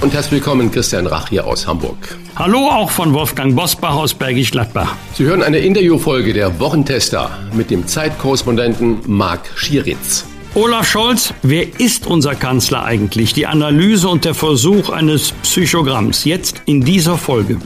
Und 0.00 0.12
herzlich 0.12 0.32
willkommen, 0.32 0.70
Christian 0.70 1.06
Rach 1.06 1.30
hier 1.30 1.46
aus 1.46 1.66
Hamburg. 1.66 1.96
Hallo 2.36 2.68
auch 2.68 2.90
von 2.90 3.14
Wolfgang 3.14 3.56
Bosbach 3.56 3.94
aus 3.94 4.12
Bergisch 4.12 4.50
Gladbach. 4.50 4.94
Sie 5.14 5.24
hören 5.24 5.42
eine 5.42 5.58
Interviewfolge 5.58 6.34
der 6.34 6.60
Wochentester 6.60 7.30
mit 7.54 7.70
dem 7.70 7.86
Zeitkorrespondenten 7.86 8.98
Marc 9.06 9.50
Schieritz. 9.56 10.26
Olaf 10.54 10.86
Scholz, 10.86 11.32
wer 11.42 11.80
ist 11.80 12.06
unser 12.06 12.34
Kanzler 12.34 12.84
eigentlich? 12.84 13.32
Die 13.32 13.46
Analyse 13.46 14.08
und 14.08 14.26
der 14.26 14.34
Versuch 14.34 14.90
eines 14.90 15.32
Psychogramms. 15.42 16.24
Jetzt 16.24 16.62
in 16.66 16.82
dieser 16.82 17.16
Folge. 17.16 17.58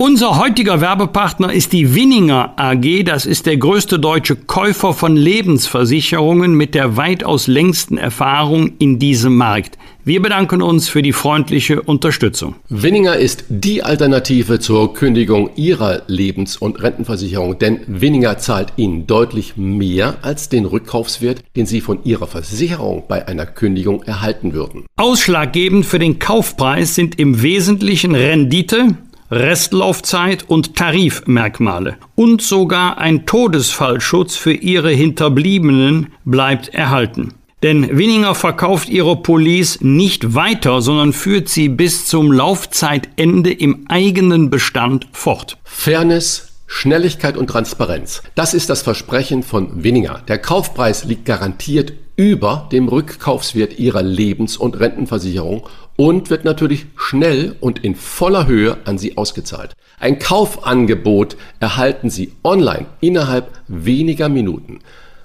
Unser 0.00 0.38
heutiger 0.38 0.80
Werbepartner 0.80 1.52
ist 1.52 1.72
die 1.72 1.92
Winninger 1.92 2.52
AG. 2.54 3.02
Das 3.04 3.26
ist 3.26 3.46
der 3.46 3.56
größte 3.56 3.98
deutsche 3.98 4.36
Käufer 4.36 4.94
von 4.94 5.16
Lebensversicherungen 5.16 6.54
mit 6.54 6.76
der 6.76 6.96
weitaus 6.96 7.48
längsten 7.48 7.98
Erfahrung 7.98 8.74
in 8.78 9.00
diesem 9.00 9.36
Markt. 9.36 9.76
Wir 10.04 10.22
bedanken 10.22 10.62
uns 10.62 10.88
für 10.88 11.02
die 11.02 11.12
freundliche 11.12 11.82
Unterstützung. 11.82 12.54
Winninger 12.68 13.16
ist 13.16 13.44
die 13.48 13.82
Alternative 13.82 14.60
zur 14.60 14.94
Kündigung 14.94 15.50
Ihrer 15.56 16.02
Lebens- 16.06 16.56
und 16.56 16.80
Rentenversicherung, 16.80 17.58
denn 17.58 17.80
Winninger 17.88 18.38
zahlt 18.38 18.74
Ihnen 18.76 19.08
deutlich 19.08 19.56
mehr 19.56 20.14
als 20.22 20.48
den 20.48 20.64
Rückkaufswert, 20.64 21.42
den 21.56 21.66
Sie 21.66 21.80
von 21.80 22.04
Ihrer 22.04 22.28
Versicherung 22.28 23.02
bei 23.08 23.26
einer 23.26 23.46
Kündigung 23.46 24.04
erhalten 24.04 24.52
würden. 24.52 24.86
Ausschlaggebend 24.96 25.84
für 25.84 25.98
den 25.98 26.20
Kaufpreis 26.20 26.94
sind 26.94 27.18
im 27.18 27.42
Wesentlichen 27.42 28.14
Rendite, 28.14 28.96
Restlaufzeit 29.30 30.44
und 30.48 30.74
Tarifmerkmale. 30.76 31.96
Und 32.14 32.42
sogar 32.42 32.98
ein 32.98 33.26
Todesfallschutz 33.26 34.36
für 34.36 34.52
ihre 34.52 34.90
Hinterbliebenen 34.90 36.12
bleibt 36.24 36.68
erhalten. 36.74 37.34
Denn 37.62 37.98
Winninger 37.98 38.34
verkauft 38.34 38.88
ihre 38.88 39.16
Police 39.16 39.80
nicht 39.80 40.34
weiter, 40.34 40.80
sondern 40.80 41.12
führt 41.12 41.48
sie 41.48 41.68
bis 41.68 42.06
zum 42.06 42.30
Laufzeitende 42.30 43.52
im 43.52 43.86
eigenen 43.88 44.48
Bestand 44.48 45.08
fort. 45.12 45.58
Fairness, 45.64 46.52
Schnelligkeit 46.66 47.36
und 47.36 47.48
Transparenz. 47.48 48.22
Das 48.36 48.54
ist 48.54 48.70
das 48.70 48.82
Versprechen 48.82 49.42
von 49.42 49.82
Winninger. 49.82 50.22
Der 50.28 50.38
Kaufpreis 50.38 51.04
liegt 51.04 51.24
garantiert 51.24 51.92
über 52.14 52.68
dem 52.70 52.88
Rückkaufswert 52.88 53.78
ihrer 53.78 54.02
Lebens- 54.02 54.56
und 54.56 54.78
Rentenversicherung 54.78 55.68
und 55.98 56.30
wird 56.30 56.44
natürlich 56.44 56.86
schnell 56.96 57.56
und 57.60 57.84
in 57.84 57.96
voller 57.96 58.46
Höhe 58.46 58.78
an 58.84 58.98
Sie 58.98 59.16
ausgezahlt. 59.16 59.74
Ein 59.98 60.20
Kaufangebot 60.20 61.36
erhalten 61.58 62.08
Sie 62.08 62.30
online 62.44 62.86
innerhalb 63.00 63.50
weniger 63.66 64.28
Minuten 64.28 64.78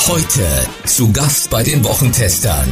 Heute 0.09 0.47
zu 0.85 1.13
Gast 1.13 1.51
bei 1.51 1.63
den 1.63 1.85
Wochentestern 1.85 2.67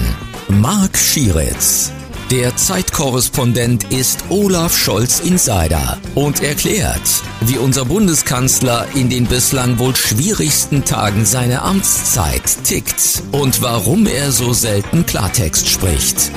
Marc 0.48 0.96
Schieritz. 0.96 1.92
Der 2.30 2.56
Zeitkorrespondent 2.56 3.92
ist 3.92 4.24
Olaf 4.30 4.74
Scholz 4.74 5.20
Insider 5.20 5.98
und 6.14 6.42
erklärt, 6.42 7.02
wie 7.42 7.58
unser 7.58 7.84
Bundeskanzler 7.84 8.86
in 8.94 9.10
den 9.10 9.26
bislang 9.26 9.78
wohl 9.78 9.94
schwierigsten 9.94 10.86
Tagen 10.86 11.26
seiner 11.26 11.62
Amtszeit 11.62 12.42
tickt 12.64 13.22
und 13.32 13.60
warum 13.60 14.06
er 14.06 14.32
so 14.32 14.54
selten 14.54 15.04
Klartext 15.04 15.68
spricht. 15.68 16.30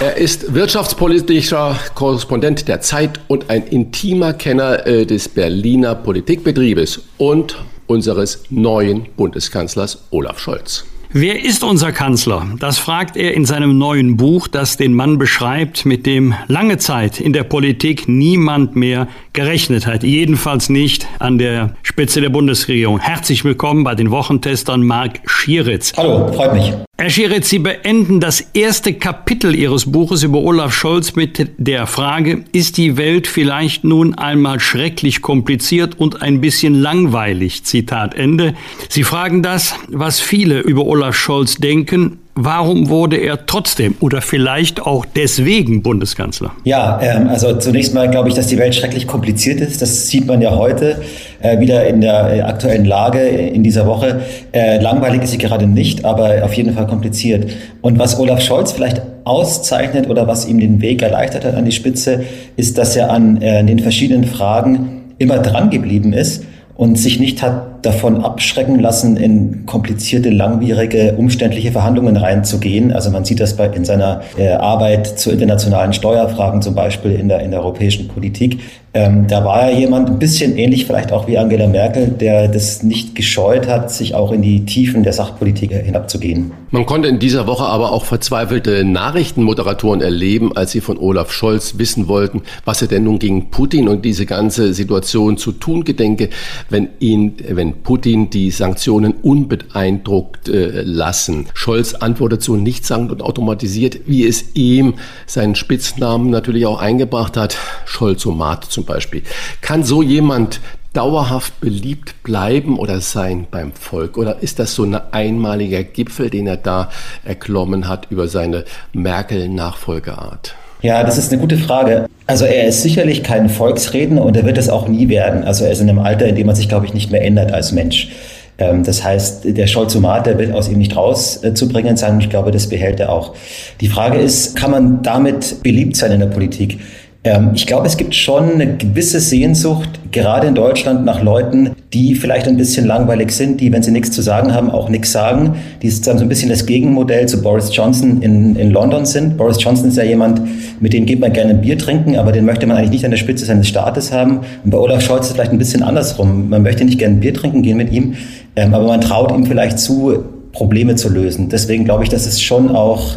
Er 0.00 0.18
ist 0.18 0.52
wirtschaftspolitischer 0.52 1.78
Korrespondent 1.94 2.68
der 2.68 2.82
Zeit 2.82 3.18
und 3.26 3.48
ein 3.48 3.66
intimer 3.66 4.34
Kenner 4.34 4.86
äh, 4.86 5.06
des 5.06 5.30
Berliner 5.30 5.94
Politikbetriebes 5.94 7.00
und 7.16 7.56
unseres 7.86 8.42
neuen 8.50 9.06
Bundeskanzlers 9.16 9.98
Olaf 10.10 10.38
Scholz. 10.38 10.84
Wer 11.12 11.44
ist 11.44 11.62
unser 11.62 11.92
Kanzler? 11.92 12.46
Das 12.58 12.78
fragt 12.78 13.16
er 13.16 13.34
in 13.34 13.44
seinem 13.44 13.78
neuen 13.78 14.16
Buch, 14.16 14.48
das 14.48 14.76
den 14.76 14.92
Mann 14.92 15.18
beschreibt, 15.18 15.86
mit 15.86 16.04
dem 16.04 16.34
lange 16.48 16.78
Zeit 16.78 17.20
in 17.20 17.32
der 17.32 17.44
Politik 17.44 18.08
niemand 18.08 18.74
mehr 18.74 19.06
gerechnet 19.32 19.86
hat. 19.86 20.02
Jedenfalls 20.02 20.68
nicht 20.68 21.06
an 21.20 21.38
der 21.38 21.76
Spitze 21.82 22.20
der 22.20 22.30
Bundesregierung. 22.30 22.98
Herzlich 22.98 23.44
willkommen 23.44 23.84
bei 23.84 23.94
den 23.94 24.10
Wochentestern 24.10 24.82
Marc 24.82 25.20
Schieritz. 25.26 25.92
Hallo, 25.96 26.32
freut 26.32 26.52
mich. 26.52 26.72
Herr 26.98 27.10
Schieritz, 27.10 27.50
Sie 27.50 27.58
beenden 27.58 28.20
das 28.20 28.40
erste 28.54 28.94
Kapitel 28.94 29.54
Ihres 29.54 29.92
Buches 29.92 30.22
über 30.22 30.38
Olaf 30.38 30.72
Scholz 30.72 31.14
mit 31.14 31.50
der 31.58 31.86
Frage, 31.86 32.44
ist 32.52 32.78
die 32.78 32.96
Welt 32.96 33.26
vielleicht 33.26 33.84
nun 33.84 34.14
einmal 34.14 34.60
schrecklich 34.60 35.20
kompliziert 35.20 36.00
und 36.00 36.22
ein 36.22 36.40
bisschen 36.40 36.74
langweilig? 36.74 37.64
Zitat 37.64 38.14
Ende. 38.14 38.54
Sie 38.88 39.04
fragen 39.04 39.42
das, 39.42 39.74
was 39.88 40.20
viele 40.20 40.60
über 40.60 40.86
Olaf 40.86 40.95
Scholz 41.12 41.56
denken, 41.56 42.18
Warum 42.38 42.90
wurde 42.90 43.16
er 43.16 43.46
trotzdem 43.46 43.94
oder 44.00 44.20
vielleicht 44.20 44.82
auch 44.82 45.06
deswegen 45.06 45.80
Bundeskanzler? 45.80 46.52
Ja, 46.64 47.00
ähm, 47.02 47.28
also 47.28 47.56
zunächst 47.56 47.94
mal 47.94 48.10
glaube 48.10 48.28
ich, 48.28 48.34
dass 48.34 48.48
die 48.48 48.58
Welt 48.58 48.74
schrecklich 48.74 49.06
kompliziert 49.06 49.58
ist. 49.62 49.80
Das 49.80 50.08
sieht 50.08 50.26
man 50.26 50.42
ja 50.42 50.54
heute 50.54 51.00
äh, 51.40 51.58
wieder 51.60 51.86
in 51.86 52.02
der 52.02 52.36
äh, 52.36 52.40
aktuellen 52.42 52.84
Lage 52.84 53.20
in 53.20 53.62
dieser 53.62 53.86
Woche. 53.86 54.20
Äh, 54.52 54.82
langweilig 54.82 55.22
ist 55.22 55.30
sie 55.30 55.38
gerade 55.38 55.66
nicht, 55.66 56.04
aber 56.04 56.44
auf 56.44 56.52
jeden 56.52 56.74
Fall 56.74 56.86
kompliziert. 56.86 57.50
Und 57.80 57.98
was 57.98 58.18
Olaf 58.18 58.42
Scholz 58.42 58.72
vielleicht 58.72 59.00
auszeichnet 59.24 60.10
oder 60.10 60.26
was 60.26 60.46
ihm 60.46 60.60
den 60.60 60.82
Weg 60.82 61.00
erleichtert 61.00 61.46
hat 61.46 61.54
an 61.54 61.64
die 61.64 61.72
Spitze, 61.72 62.24
ist, 62.58 62.76
dass 62.76 62.96
er 62.96 63.10
an 63.10 63.40
äh, 63.40 63.64
den 63.64 63.78
verschiedenen 63.78 64.24
Fragen 64.24 65.14
immer 65.16 65.38
dran 65.38 65.70
geblieben 65.70 66.12
ist 66.12 66.44
und 66.74 66.96
sich 66.96 67.18
nicht 67.18 67.40
hat 67.40 67.75
davon 67.82 68.22
abschrecken 68.22 68.80
lassen, 68.80 69.16
in 69.16 69.66
komplizierte, 69.66 70.30
langwierige, 70.30 71.14
umständliche 71.16 71.72
Verhandlungen 71.72 72.16
reinzugehen. 72.16 72.92
Also 72.92 73.10
man 73.10 73.24
sieht 73.24 73.40
das 73.40 73.56
bei, 73.56 73.66
in 73.66 73.84
seiner 73.84 74.22
äh, 74.36 74.52
Arbeit 74.52 75.18
zu 75.18 75.30
internationalen 75.30 75.92
Steuerfragen 75.92 76.62
zum 76.62 76.74
Beispiel 76.74 77.12
in 77.12 77.28
der, 77.28 77.40
in 77.40 77.50
der 77.50 77.60
europäischen 77.60 78.08
Politik. 78.08 78.60
Ähm, 78.96 79.26
da 79.28 79.44
war 79.44 79.60
er 79.60 79.78
jemand 79.78 80.08
ein 80.08 80.18
bisschen 80.18 80.56
ähnlich 80.56 80.86
vielleicht 80.86 81.12
auch 81.12 81.28
wie 81.28 81.36
Angela 81.36 81.66
Merkel, 81.66 82.08
der 82.08 82.48
das 82.48 82.82
nicht 82.82 83.14
gescheut 83.14 83.68
hat, 83.68 83.90
sich 83.90 84.14
auch 84.14 84.32
in 84.32 84.40
die 84.40 84.64
Tiefen 84.64 85.02
der 85.02 85.12
Sachpolitik 85.12 85.70
hinabzugehen. 85.70 86.52
Man 86.70 86.86
konnte 86.86 87.08
in 87.08 87.18
dieser 87.18 87.46
Woche 87.46 87.64
aber 87.64 87.92
auch 87.92 88.06
verzweifelte 88.06 88.84
Nachrichtenmoderatoren 88.84 90.00
erleben, 90.00 90.56
als 90.56 90.72
sie 90.72 90.80
von 90.80 90.96
Olaf 90.96 91.30
Scholz 91.30 91.74
wissen 91.76 92.08
wollten, 92.08 92.40
was 92.64 92.80
er 92.80 92.88
denn 92.88 93.04
nun 93.04 93.18
gegen 93.18 93.50
Putin 93.50 93.88
und 93.88 94.02
diese 94.02 94.24
ganze 94.24 94.72
Situation 94.72 95.36
zu 95.36 95.52
tun 95.52 95.84
gedenke, 95.84 96.30
wenn 96.70 96.88
ihn, 96.98 97.34
wenn 97.50 97.65
Putin 97.82 98.30
die 98.30 98.50
Sanktionen 98.50 99.12
unbeeindruckt 99.12 100.48
äh, 100.48 100.82
lassen. 100.82 101.46
Scholz 101.54 101.94
antwortet 101.94 102.42
so 102.42 102.56
nichtssagend 102.56 103.10
und 103.12 103.22
automatisiert, 103.22 104.00
wie 104.06 104.26
es 104.26 104.54
ihm 104.54 104.94
seinen 105.26 105.54
Spitznamen 105.54 106.30
natürlich 106.30 106.66
auch 106.66 106.80
eingebracht 106.80 107.36
hat, 107.36 107.56
Scholzomat 107.84 108.64
zum 108.64 108.84
Beispiel. 108.84 109.22
Kann 109.60 109.84
so 109.84 110.02
jemand 110.02 110.60
dauerhaft 110.92 111.60
beliebt 111.60 112.22
bleiben 112.22 112.78
oder 112.78 113.00
sein 113.00 113.46
beim 113.50 113.72
Volk? 113.72 114.16
Oder 114.16 114.42
ist 114.42 114.58
das 114.58 114.74
so 114.74 114.84
ein 114.84 114.94
einmaliger 114.94 115.84
Gipfel, 115.84 116.30
den 116.30 116.46
er 116.46 116.56
da 116.56 116.90
erklommen 117.22 117.86
hat 117.86 118.06
über 118.10 118.28
seine 118.28 118.64
Merkel-Nachfolgeart? 118.94 120.54
Ja, 120.82 121.02
das 121.02 121.18
ist 121.18 121.32
eine 121.32 121.40
gute 121.40 121.56
Frage. 121.56 122.06
Also 122.26 122.44
er 122.44 122.66
ist 122.66 122.82
sicherlich 122.82 123.22
kein 123.22 123.48
Volksredner 123.48 124.24
und 124.24 124.36
er 124.36 124.44
wird 124.44 124.58
es 124.58 124.68
auch 124.68 124.88
nie 124.88 125.08
werden. 125.08 125.44
Also 125.44 125.64
er 125.64 125.72
ist 125.72 125.80
in 125.80 125.88
einem 125.88 126.00
Alter, 126.00 126.26
in 126.26 126.36
dem 126.36 126.46
man 126.46 126.56
sich, 126.56 126.68
glaube 126.68 126.86
ich, 126.86 126.94
nicht 126.94 127.10
mehr 127.10 127.24
ändert 127.24 127.52
als 127.52 127.72
Mensch. 127.72 128.10
Ähm, 128.58 128.84
das 128.84 129.04
heißt, 129.04 129.44
der 129.44 129.66
Scholzomat, 129.66 130.26
der 130.26 130.38
wird 130.38 130.52
aus 130.52 130.68
ihm 130.68 130.78
nicht 130.78 130.96
rauszubringen 130.96 131.96
sein. 131.96 132.14
Und 132.14 132.20
ich 132.20 132.30
glaube, 132.30 132.50
das 132.50 132.68
behält 132.68 133.00
er 133.00 133.12
auch. 133.12 133.34
Die 133.80 133.88
Frage 133.88 134.18
ist, 134.18 134.56
kann 134.56 134.70
man 134.70 135.02
damit 135.02 135.62
beliebt 135.62 135.96
sein 135.96 136.12
in 136.12 136.20
der 136.20 136.26
Politik? 136.26 136.78
Ähm, 137.26 137.50
ich 137.54 137.66
glaube, 137.66 137.88
es 137.88 137.96
gibt 137.96 138.14
schon 138.14 138.52
eine 138.52 138.76
gewisse 138.76 139.18
Sehnsucht, 139.18 139.88
gerade 140.12 140.46
in 140.46 140.54
Deutschland, 140.54 141.04
nach 141.04 141.20
Leuten, 141.20 141.72
die 141.92 142.14
vielleicht 142.14 142.46
ein 142.46 142.56
bisschen 142.56 142.86
langweilig 142.86 143.32
sind, 143.32 143.60
die, 143.60 143.72
wenn 143.72 143.82
sie 143.82 143.90
nichts 143.90 144.12
zu 144.12 144.22
sagen 144.22 144.54
haben, 144.54 144.70
auch 144.70 144.88
nichts 144.88 145.10
sagen, 145.10 145.56
die 145.82 145.90
sozusagen 145.90 146.18
so 146.18 146.24
ein 146.24 146.28
bisschen 146.28 146.50
das 146.50 146.66
Gegenmodell 146.66 147.26
zu 147.26 147.42
Boris 147.42 147.74
Johnson 147.74 148.22
in, 148.22 148.54
in 148.54 148.70
London 148.70 149.04
sind. 149.06 149.36
Boris 149.36 149.56
Johnson 149.60 149.88
ist 149.88 149.96
ja 149.96 150.04
jemand, 150.04 150.40
mit 150.80 150.92
dem 150.92 151.04
geht 151.04 151.18
man 151.18 151.32
gerne 151.32 151.50
ein 151.50 151.60
Bier 151.60 151.76
trinken, 151.76 152.16
aber 152.16 152.30
den 152.30 152.44
möchte 152.44 152.64
man 152.66 152.76
eigentlich 152.76 152.90
nicht 152.90 153.04
an 153.04 153.10
der 153.10 153.18
Spitze 153.18 153.44
seines 153.44 153.66
Staates 153.66 154.12
haben. 154.12 154.42
Und 154.64 154.70
bei 154.70 154.78
Olaf 154.78 155.02
Scholz 155.02 155.22
ist 155.22 155.30
es 155.30 155.34
vielleicht 155.34 155.52
ein 155.52 155.58
bisschen 155.58 155.82
andersrum. 155.82 156.48
Man 156.48 156.62
möchte 156.62 156.84
nicht 156.84 157.00
gerne 157.00 157.16
ein 157.16 157.20
Bier 157.20 157.34
trinken 157.34 157.62
gehen 157.62 157.76
mit 157.76 157.90
ihm, 157.90 158.14
ähm, 158.54 158.72
aber 158.72 158.86
man 158.86 159.00
traut 159.00 159.32
ihm 159.32 159.46
vielleicht 159.46 159.80
zu, 159.80 160.22
Probleme 160.52 160.94
zu 160.94 161.08
lösen. 161.08 161.48
Deswegen 161.48 161.84
glaube 161.84 162.04
ich, 162.04 162.08
dass 162.08 162.24
es 162.24 162.40
schon 162.40 162.70
auch 162.70 163.16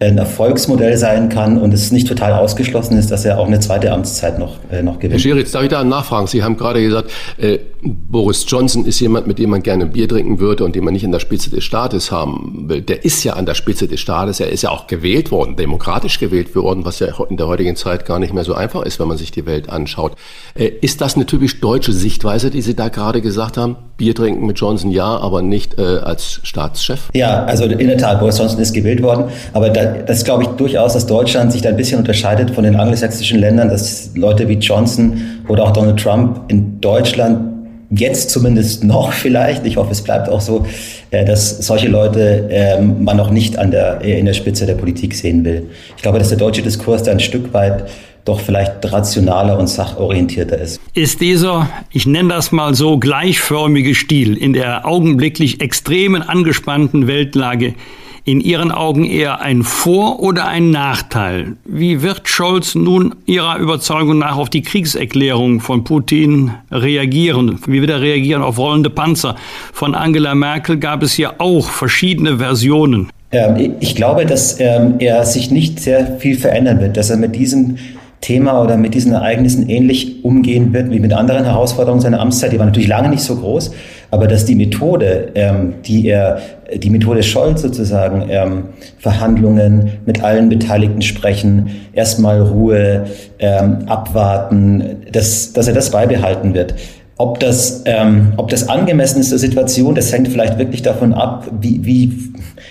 ein 0.00 0.18
Erfolgsmodell 0.18 0.96
sein 0.96 1.28
kann 1.28 1.56
und 1.56 1.72
es 1.72 1.92
nicht 1.92 2.08
total 2.08 2.32
ausgeschlossen 2.32 2.98
ist, 2.98 3.10
dass 3.10 3.24
er 3.24 3.38
auch 3.38 3.46
eine 3.46 3.60
zweite 3.60 3.92
Amtszeit 3.92 4.38
noch, 4.38 4.56
äh, 4.70 4.82
noch 4.82 4.98
gewinnt. 4.98 5.14
Herr 5.14 5.20
Scheritz, 5.20 5.52
darf 5.52 5.62
ich 5.62 5.68
da 5.68 5.84
nachfragen? 5.84 6.26
Sie 6.26 6.42
haben 6.42 6.56
gerade 6.56 6.82
gesagt, 6.82 7.10
äh, 7.38 7.58
Boris 7.82 8.44
Johnson 8.48 8.86
ist 8.86 8.98
jemand, 9.00 9.26
mit 9.26 9.38
dem 9.38 9.50
man 9.50 9.62
gerne 9.62 9.86
Bier 9.86 10.08
trinken 10.08 10.40
würde 10.40 10.64
und 10.64 10.74
den 10.74 10.84
man 10.84 10.94
nicht 10.94 11.04
an 11.04 11.12
der 11.12 11.20
Spitze 11.20 11.50
des 11.50 11.64
Staates 11.64 12.10
haben 12.10 12.64
will. 12.68 12.80
Der 12.80 13.04
ist 13.04 13.22
ja 13.24 13.34
an 13.34 13.46
der 13.46 13.54
Spitze 13.54 13.86
des 13.86 14.00
Staates, 14.00 14.40
er 14.40 14.48
ist 14.48 14.62
ja 14.62 14.70
auch 14.70 14.86
gewählt 14.86 15.30
worden, 15.30 15.56
demokratisch 15.56 16.18
gewählt 16.18 16.54
worden, 16.56 16.84
was 16.84 16.98
ja 16.98 17.08
in 17.28 17.36
der 17.36 17.46
heutigen 17.46 17.76
Zeit 17.76 18.04
gar 18.04 18.18
nicht 18.18 18.32
mehr 18.32 18.44
so 18.44 18.54
einfach 18.54 18.82
ist, 18.82 18.98
wenn 19.00 19.08
man 19.08 19.18
sich 19.18 19.30
die 19.30 19.46
Welt 19.46 19.68
anschaut. 19.68 20.12
Äh, 20.54 20.70
ist 20.80 21.00
das 21.02 21.14
eine 21.14 21.26
typisch 21.26 21.60
deutsche 21.60 21.92
Sichtweise, 21.92 22.50
die 22.50 22.62
Sie 22.62 22.74
da 22.74 22.88
gerade 22.88 23.20
gesagt 23.20 23.56
haben? 23.56 23.76
Bier 23.96 24.14
trinken 24.14 24.46
mit 24.46 24.58
Johnson 24.58 24.90
ja, 24.90 25.18
aber 25.18 25.42
nicht 25.42 25.78
äh, 25.78 25.98
als 25.98 26.40
Staatschef? 26.42 27.10
Ja, 27.14 27.44
also 27.44 27.64
in 27.64 27.86
der 27.86 27.98
Tat, 27.98 28.18
Boris 28.18 28.38
Johnson 28.38 28.58
ist 28.58 28.72
gewählt 28.72 29.02
worden, 29.02 29.26
aber 29.52 29.70
da, 29.70 29.83
das 29.84 30.24
glaube 30.24 30.44
ich 30.44 30.48
durchaus, 30.50 30.94
dass 30.94 31.06
Deutschland 31.06 31.52
sich 31.52 31.62
da 31.62 31.70
ein 31.70 31.76
bisschen 31.76 31.98
unterscheidet 31.98 32.50
von 32.50 32.64
den 32.64 32.76
angelsächsischen 32.76 33.38
Ländern, 33.38 33.68
dass 33.68 34.10
Leute 34.14 34.48
wie 34.48 34.54
Johnson 34.54 35.20
oder 35.48 35.64
auch 35.64 35.72
Donald 35.72 36.00
Trump 36.00 36.40
in 36.48 36.80
Deutschland 36.80 37.54
jetzt 37.90 38.30
zumindest 38.30 38.84
noch 38.84 39.12
vielleicht, 39.12 39.66
ich 39.66 39.76
hoffe, 39.76 39.92
es 39.92 40.02
bleibt 40.02 40.28
auch 40.28 40.40
so, 40.40 40.66
äh, 41.10 41.24
dass 41.24 41.58
solche 41.58 41.88
Leute 41.88 42.48
ähm, 42.50 43.04
man 43.04 43.16
noch 43.16 43.30
nicht 43.30 43.58
an 43.58 43.70
der, 43.70 44.00
äh, 44.02 44.18
in 44.18 44.26
der 44.26 44.32
Spitze 44.32 44.66
der 44.66 44.74
Politik 44.74 45.14
sehen 45.14 45.44
will. 45.44 45.70
Ich 45.96 46.02
glaube, 46.02 46.18
dass 46.18 46.28
der 46.28 46.38
deutsche 46.38 46.62
Diskurs 46.62 47.02
da 47.02 47.12
ein 47.12 47.20
Stück 47.20 47.52
weit 47.52 47.84
doch 48.24 48.40
vielleicht 48.40 48.90
rationaler 48.90 49.58
und 49.58 49.66
sachorientierter 49.66 50.58
ist. 50.58 50.80
Ist 50.94 51.20
dieser, 51.20 51.68
ich 51.92 52.06
nenne 52.06 52.30
das 52.30 52.52
mal 52.52 52.74
so, 52.74 52.98
gleichförmige 52.98 53.94
Stil 53.94 54.36
in 54.36 54.54
der 54.54 54.86
augenblicklich 54.86 55.60
extremen 55.60 56.22
angespannten 56.22 57.06
Weltlage 57.06 57.74
in 58.24 58.40
Ihren 58.40 58.72
Augen 58.72 59.04
eher 59.04 59.40
ein 59.40 59.62
Vor- 59.62 60.20
oder 60.20 60.46
ein 60.46 60.70
Nachteil? 60.70 61.56
Wie 61.64 62.02
wird 62.02 62.28
Scholz 62.28 62.74
nun 62.74 63.14
Ihrer 63.26 63.58
Überzeugung 63.58 64.18
nach 64.18 64.36
auf 64.36 64.50
die 64.50 64.62
Kriegserklärung 64.62 65.60
von 65.60 65.84
Putin 65.84 66.52
reagieren? 66.70 67.60
Wie 67.66 67.80
wird 67.80 67.90
er 67.90 68.00
reagieren 68.00 68.42
auf 68.42 68.58
rollende 68.58 68.90
Panzer? 68.90 69.36
Von 69.72 69.94
Angela 69.94 70.34
Merkel 70.34 70.78
gab 70.78 71.02
es 71.02 71.16
ja 71.16 71.34
auch 71.38 71.68
verschiedene 71.68 72.38
Versionen. 72.38 73.10
Ähm, 73.30 73.74
ich 73.80 73.94
glaube, 73.94 74.24
dass 74.24 74.58
ähm, 74.60 74.94
er 74.98 75.24
sich 75.24 75.50
nicht 75.50 75.80
sehr 75.80 76.18
viel 76.18 76.38
verändern 76.38 76.80
wird, 76.80 76.96
dass 76.96 77.10
er 77.10 77.16
mit 77.16 77.34
diesem 77.34 77.76
Thema 78.24 78.62
oder 78.62 78.78
mit 78.78 78.94
diesen 78.94 79.12
Ereignissen 79.12 79.68
ähnlich 79.68 80.24
umgehen 80.24 80.72
wird 80.72 80.90
wie 80.90 80.98
mit 80.98 81.12
anderen 81.12 81.44
Herausforderungen 81.44 82.00
seiner 82.00 82.20
Amtszeit. 82.20 82.52
Die 82.52 82.58
war 82.58 82.64
natürlich 82.64 82.88
lange 82.88 83.10
nicht 83.10 83.22
so 83.22 83.36
groß, 83.36 83.72
aber 84.10 84.26
dass 84.26 84.46
die 84.46 84.54
Methode, 84.54 85.32
ähm, 85.34 85.74
die 85.84 86.08
er, 86.08 86.40
die 86.74 86.88
Methode 86.88 87.22
Scholz 87.22 87.60
sozusagen, 87.60 88.24
ähm, 88.30 88.62
Verhandlungen 88.98 89.92
mit 90.06 90.24
allen 90.24 90.48
Beteiligten 90.48 91.02
sprechen, 91.02 91.68
erstmal 91.92 92.40
Ruhe, 92.40 93.04
ähm, 93.40 93.80
abwarten, 93.88 95.02
dass, 95.12 95.52
dass 95.52 95.68
er 95.68 95.74
das 95.74 95.90
beibehalten 95.90 96.54
wird. 96.54 96.74
Ob 97.18 97.40
das, 97.40 97.82
ähm, 97.84 98.32
ob 98.38 98.48
das 98.48 98.70
angemessen 98.70 99.20
ist 99.20 99.32
der 99.32 99.38
Situation, 99.38 99.94
das 99.94 100.10
hängt 100.10 100.28
vielleicht 100.28 100.58
wirklich 100.58 100.80
davon 100.80 101.12
ab, 101.12 101.46
wie, 101.60 101.84
wie, 101.84 102.12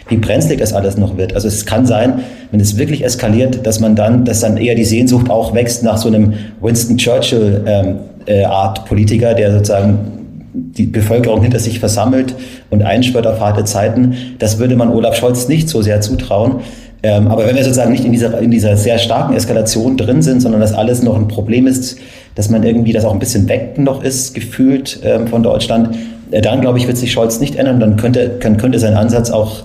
wie 0.09 0.17
brenzlig 0.17 0.59
das 0.59 0.73
alles 0.73 0.97
noch 0.97 1.17
wird. 1.17 1.33
Also 1.33 1.47
es 1.47 1.65
kann 1.65 1.85
sein, 1.85 2.19
wenn 2.51 2.59
es 2.59 2.77
wirklich 2.77 3.03
eskaliert, 3.03 3.65
dass 3.65 3.79
man 3.79 3.95
dann, 3.95 4.25
dass 4.25 4.41
dann 4.41 4.57
eher 4.57 4.75
die 4.75 4.85
Sehnsucht 4.85 5.29
auch 5.29 5.53
wächst 5.53 5.83
nach 5.83 5.97
so 5.97 6.07
einem 6.07 6.33
Winston 6.61 6.97
Churchill 6.97 7.63
ähm, 7.65 7.95
äh, 8.25 8.43
Art 8.43 8.85
Politiker, 8.85 9.33
der 9.33 9.51
sozusagen 9.53 10.23
die 10.53 10.85
Bevölkerung 10.85 11.41
hinter 11.41 11.59
sich 11.59 11.79
versammelt 11.79 12.35
und 12.69 12.83
einschwört 12.83 13.25
auf 13.25 13.39
harte 13.39 13.63
Zeiten. 13.63 14.15
Das 14.39 14.59
würde 14.59 14.75
man 14.75 14.89
Olaf 14.89 15.15
Scholz 15.15 15.47
nicht 15.47 15.67
so 15.67 15.81
sehr 15.81 16.01
zutrauen. 16.01 16.57
Ähm, 17.01 17.27
aber 17.27 17.45
wenn 17.45 17.55
wir 17.55 17.63
sozusagen 17.63 17.91
nicht 17.91 18.05
in 18.05 18.11
dieser, 18.11 18.39
in 18.39 18.51
dieser 18.51 18.77
sehr 18.77 18.97
starken 18.97 19.35
Eskalation 19.35 19.97
drin 19.97 20.21
sind, 20.21 20.41
sondern 20.41 20.61
dass 20.61 20.73
alles 20.73 21.03
noch 21.03 21.17
ein 21.17 21.27
Problem 21.27 21.67
ist, 21.67 21.97
dass 22.35 22.49
man 22.49 22.63
irgendwie, 22.63 22.93
das 22.93 23.03
auch 23.03 23.13
ein 23.13 23.19
bisschen 23.19 23.49
weg 23.49 23.77
noch 23.77 24.03
ist, 24.03 24.33
gefühlt 24.33 24.99
ähm, 25.03 25.27
von 25.27 25.43
Deutschland, 25.43 25.95
äh, 26.31 26.41
dann 26.41 26.61
glaube 26.61 26.77
ich, 26.77 26.87
wird 26.87 26.97
sich 26.97 27.11
Scholz 27.11 27.39
nicht 27.39 27.55
ändern. 27.55 27.79
Dann 27.79 27.97
könnte, 27.97 28.37
kann, 28.39 28.57
könnte 28.57 28.79
sein 28.79 28.93
Ansatz 28.93 29.31
auch 29.31 29.63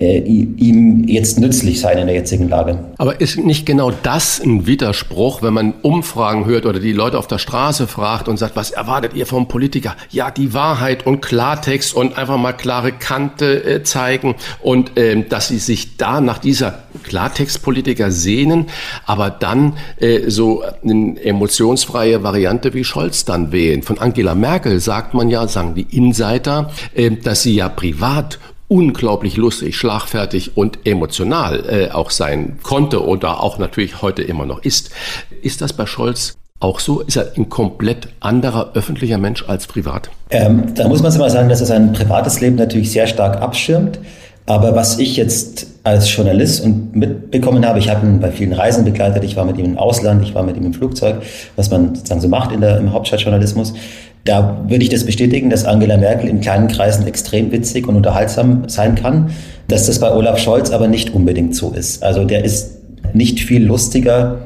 äh, 0.00 0.18
ihm 0.18 1.06
jetzt 1.06 1.38
nützlich 1.38 1.80
sein 1.80 1.98
in 1.98 2.06
der 2.06 2.16
jetzigen 2.16 2.48
Lage. 2.48 2.78
Aber 2.98 3.20
ist 3.20 3.38
nicht 3.38 3.64
genau 3.64 3.92
das 4.02 4.40
ein 4.40 4.66
Widerspruch, 4.66 5.40
wenn 5.40 5.54
man 5.54 5.74
Umfragen 5.82 6.46
hört 6.46 6.66
oder 6.66 6.80
die 6.80 6.92
Leute 6.92 7.16
auf 7.16 7.28
der 7.28 7.38
Straße 7.38 7.86
fragt 7.86 8.26
und 8.26 8.36
sagt, 8.36 8.56
was 8.56 8.72
erwartet 8.72 9.14
ihr 9.14 9.26
vom 9.26 9.46
Politiker? 9.46 9.94
Ja, 10.10 10.32
die 10.32 10.52
Wahrheit 10.52 11.06
und 11.06 11.20
Klartext 11.20 11.94
und 11.94 12.18
einfach 12.18 12.38
mal 12.38 12.52
klare 12.52 12.90
Kante 12.90 13.64
äh, 13.64 13.82
zeigen 13.84 14.34
und 14.60 14.92
ähm, 14.96 15.28
dass 15.28 15.48
sie 15.48 15.58
sich 15.58 15.96
da 15.96 16.20
nach 16.20 16.38
dieser 16.38 16.82
Klartextpolitiker 17.04 18.10
sehnen, 18.10 18.66
aber 19.06 19.30
dann 19.30 19.76
äh, 19.98 20.28
so 20.28 20.64
eine 20.82 21.20
emotionsfreie 21.22 22.24
Variante 22.24 22.74
wie 22.74 22.82
Scholz 22.82 23.24
dann 23.24 23.52
wählen. 23.52 23.82
Von 23.82 23.98
Angela 23.98 24.34
Merkel 24.34 24.80
sagt 24.80 25.14
man 25.14 25.30
ja, 25.30 25.46
sagen 25.46 25.74
die 25.76 25.86
Insider, 25.96 26.70
äh, 26.94 27.12
dass 27.12 27.42
sie 27.42 27.54
ja 27.54 27.68
privat 27.68 28.40
unglaublich 28.68 29.36
lustig, 29.36 29.76
schlagfertig 29.76 30.56
und 30.56 30.78
emotional 30.84 31.64
äh, 31.68 31.90
auch 31.90 32.10
sein 32.10 32.58
konnte 32.62 33.06
oder 33.06 33.42
auch 33.42 33.58
natürlich 33.58 34.02
heute 34.02 34.22
immer 34.22 34.46
noch 34.46 34.62
ist. 34.62 34.90
Ist 35.42 35.60
das 35.60 35.72
bei 35.72 35.86
Scholz 35.86 36.36
auch 36.60 36.80
so? 36.80 37.00
Ist 37.00 37.16
er 37.16 37.32
ein 37.36 37.48
komplett 37.48 38.08
anderer 38.20 38.72
öffentlicher 38.74 39.18
Mensch 39.18 39.44
als 39.46 39.66
privat? 39.66 40.10
Ähm, 40.30 40.74
da 40.74 40.88
muss 40.88 41.02
man 41.02 41.16
mal 41.18 41.30
sagen, 41.30 41.48
dass 41.48 41.60
er 41.60 41.66
sein 41.66 41.92
privates 41.92 42.40
Leben 42.40 42.56
natürlich 42.56 42.90
sehr 42.90 43.06
stark 43.06 43.40
abschirmt. 43.40 43.98
Aber 44.46 44.74
was 44.74 44.98
ich 44.98 45.16
jetzt 45.16 45.66
als 45.84 46.14
Journalist 46.14 46.62
und 46.62 46.94
mitbekommen 46.94 47.64
habe, 47.64 47.78
ich 47.78 47.88
habe 47.88 48.06
ihn 48.06 48.20
bei 48.20 48.30
vielen 48.30 48.52
Reisen 48.52 48.84
begleitet, 48.84 49.24
ich 49.24 49.36
war 49.36 49.46
mit 49.46 49.56
ihm 49.56 49.64
im 49.64 49.78
Ausland, 49.78 50.22
ich 50.22 50.34
war 50.34 50.42
mit 50.42 50.56
ihm 50.56 50.66
im 50.66 50.74
Flugzeug, 50.74 51.22
was 51.56 51.70
man 51.70 51.94
sozusagen 51.94 52.20
so 52.20 52.28
macht 52.28 52.52
in 52.52 52.60
der, 52.60 52.78
im 52.78 52.92
Hauptstadtjournalismus. 52.92 53.72
Da 54.24 54.64
würde 54.68 54.82
ich 54.82 54.88
das 54.88 55.04
bestätigen, 55.04 55.50
dass 55.50 55.66
Angela 55.66 55.98
Merkel 55.98 56.30
in 56.30 56.40
kleinen 56.40 56.68
Kreisen 56.68 57.06
extrem 57.06 57.52
witzig 57.52 57.86
und 57.86 57.96
unterhaltsam 57.96 58.68
sein 58.68 58.94
kann, 58.94 59.30
dass 59.68 59.86
das 59.86 59.98
bei 59.98 60.10
Olaf 60.10 60.38
Scholz 60.38 60.70
aber 60.70 60.88
nicht 60.88 61.14
unbedingt 61.14 61.54
so 61.54 61.72
ist. 61.72 62.02
Also 62.02 62.24
der 62.24 62.42
ist 62.42 62.78
nicht 63.12 63.40
viel 63.40 63.64
lustiger, 63.64 64.38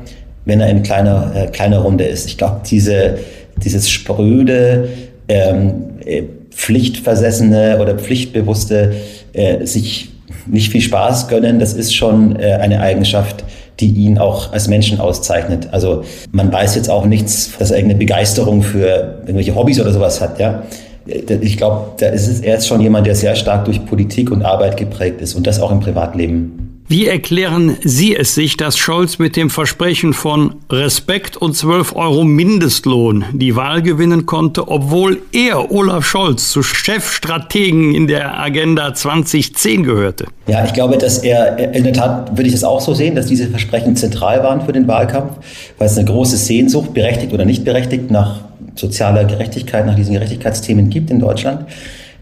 wenn 0.45 0.61
er 0.61 0.69
in 0.69 0.83
kleiner, 0.83 1.33
äh, 1.35 1.47
kleiner 1.47 1.79
Runde 1.79 2.05
ist. 2.05 2.27
Ich 2.27 2.37
glaube, 2.39 2.63
diese, 2.67 3.19
dieses 3.63 3.89
spröde, 3.89 4.89
ähm, 5.29 5.75
äh, 6.05 6.23
pflichtversessene 6.51 7.79
oder 7.81 7.95
pflichtbewusste 7.95 8.95
äh, 9.33 9.65
sich 9.65 10.11
nicht 10.47 10.73
viel 10.73 10.81
Spaß 10.81 11.29
gönnen, 11.29 11.61
das 11.61 11.75
ist 11.75 11.95
schon 11.95 12.37
äh, 12.37 12.55
eine 12.55 12.81
Eigenschaft, 12.81 13.45
die 13.81 13.91
ihn 13.91 14.19
auch 14.19 14.53
als 14.53 14.69
Menschen 14.69 15.01
auszeichnet. 15.01 15.69
Also 15.73 16.03
man 16.33 16.53
weiß 16.53 16.75
jetzt 16.75 16.91
auch 16.91 17.05
nichts, 17.05 17.53
dass 17.59 17.71
er 17.71 17.79
irgendeine 17.79 17.99
Begeisterung 17.99 18.63
für 18.63 19.21
irgendwelche 19.21 19.55
Hobbys 19.55 19.81
oder 19.81 19.93
sowas 19.93 20.21
hat, 20.21 20.39
ja. 20.39 20.63
Ich 21.07 21.57
glaube, 21.57 21.93
da 21.99 22.09
ist 22.09 22.29
es, 22.29 22.41
er 22.41 22.59
ist 22.59 22.67
schon 22.67 22.83
jemand, 22.83 23.07
der 23.07 23.15
sehr 23.15 23.35
stark 23.35 23.65
durch 23.65 23.87
Politik 23.87 24.31
und 24.31 24.43
Arbeit 24.43 24.77
geprägt 24.77 25.23
ist 25.23 25.35
und 25.35 25.47
das 25.47 25.59
auch 25.59 25.71
im 25.71 25.81
Privatleben. 25.81 26.68
Wie 26.91 27.07
erklären 27.07 27.77
Sie 27.83 28.17
es 28.17 28.35
sich, 28.35 28.57
dass 28.57 28.79
Scholz 28.79 29.19
mit 29.19 29.37
dem 29.37 29.51
Versprechen 29.51 30.15
von 30.15 30.55
Respekt 30.73 31.37
und 31.37 31.55
12 31.55 31.95
Euro 31.95 32.25
Mindestlohn 32.25 33.27
die 33.35 33.55
Wahl 33.57 33.83
gewinnen 33.83 34.25
konnte, 34.25 34.69
obwohl 34.69 35.21
er, 35.33 35.71
Olaf 35.71 36.07
Scholz, 36.07 36.51
zu 36.51 36.63
Chefstrategen 36.63 37.95
in 37.95 38.07
der 38.07 38.41
Agenda 38.41 38.95
2010 38.95 39.83
gehörte? 39.83 40.29
Ja, 40.47 40.65
ich 40.65 40.73
glaube, 40.73 40.97
dass 40.97 41.19
er, 41.19 41.59
in 41.75 41.85
der 41.85 41.93
Tat 41.93 42.31
würde 42.35 42.47
ich 42.47 42.55
das 42.55 42.65
auch 42.65 42.81
so 42.81 42.95
sehen, 42.95 43.15
dass 43.15 43.27
diese 43.27 43.49
Versprechen 43.49 43.95
zentral 43.95 44.43
waren 44.43 44.65
für 44.65 44.73
den 44.73 44.89
Wahlkampf, 44.89 45.33
weil 45.77 45.89
es 45.89 45.99
eine 45.99 46.07
große 46.07 46.39
Sehnsucht, 46.39 46.95
berechtigt 46.95 47.35
oder 47.35 47.45
nicht 47.45 47.67
berechtigt, 47.67 48.11
nach 48.11 48.41
sozialer 48.77 49.25
Gerechtigkeit, 49.25 49.85
nach 49.85 49.95
diesen 49.95 50.15
Gerechtigkeitsthemen 50.15 50.89
gibt 50.89 51.11
in 51.11 51.19
Deutschland. 51.19 51.67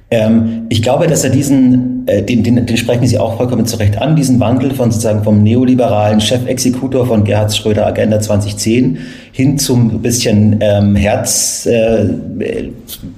Ähm, 0.08 0.66
ich 0.68 0.82
glaube, 0.82 1.08
dass 1.08 1.24
er 1.24 1.30
diesen, 1.30 2.06
äh, 2.06 2.22
den, 2.22 2.44
den, 2.44 2.64
den 2.64 2.76
sprechen 2.76 3.06
Sie 3.06 3.18
auch 3.18 3.36
vollkommen 3.36 3.66
zu 3.66 3.76
Recht 3.76 3.98
an, 3.98 4.14
diesen 4.14 4.38
Wandel 4.38 4.72
von 4.72 4.92
sozusagen 4.92 5.24
vom 5.24 5.42
neoliberalen 5.42 6.20
Chefexekutor 6.20 7.06
von 7.06 7.24
Gerhard 7.24 7.54
Schröder 7.56 7.86
Agenda 7.86 8.20
2010 8.20 8.98
hin 9.32 9.58
zum 9.58 10.00
bisschen 10.02 10.58
ähm, 10.60 10.94
Herz 10.94 11.66
äh, 11.66 12.06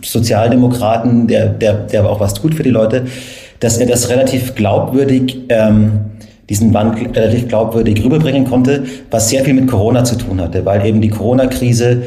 Sozialdemokraten, 0.02 1.26
der, 1.26 1.48
der, 1.48 1.74
der 1.74 2.08
auch 2.08 2.20
was 2.20 2.32
tut 2.32 2.54
für 2.54 2.62
die 2.62 2.70
Leute, 2.70 3.04
dass 3.60 3.76
er 3.76 3.86
das 3.86 4.08
relativ 4.08 4.54
glaubwürdig 4.54 5.40
ähm, 5.50 5.90
diesen 6.48 6.72
Wandel 6.72 7.10
relativ 7.10 7.48
glaubwürdig 7.48 8.02
rüberbringen 8.02 8.46
konnte, 8.46 8.84
was 9.10 9.28
sehr 9.28 9.44
viel 9.44 9.52
mit 9.52 9.68
Corona 9.68 10.04
zu 10.04 10.16
tun 10.16 10.40
hatte, 10.40 10.64
weil 10.64 10.86
eben 10.86 11.02
die 11.02 11.10
Corona-Krise 11.10 12.02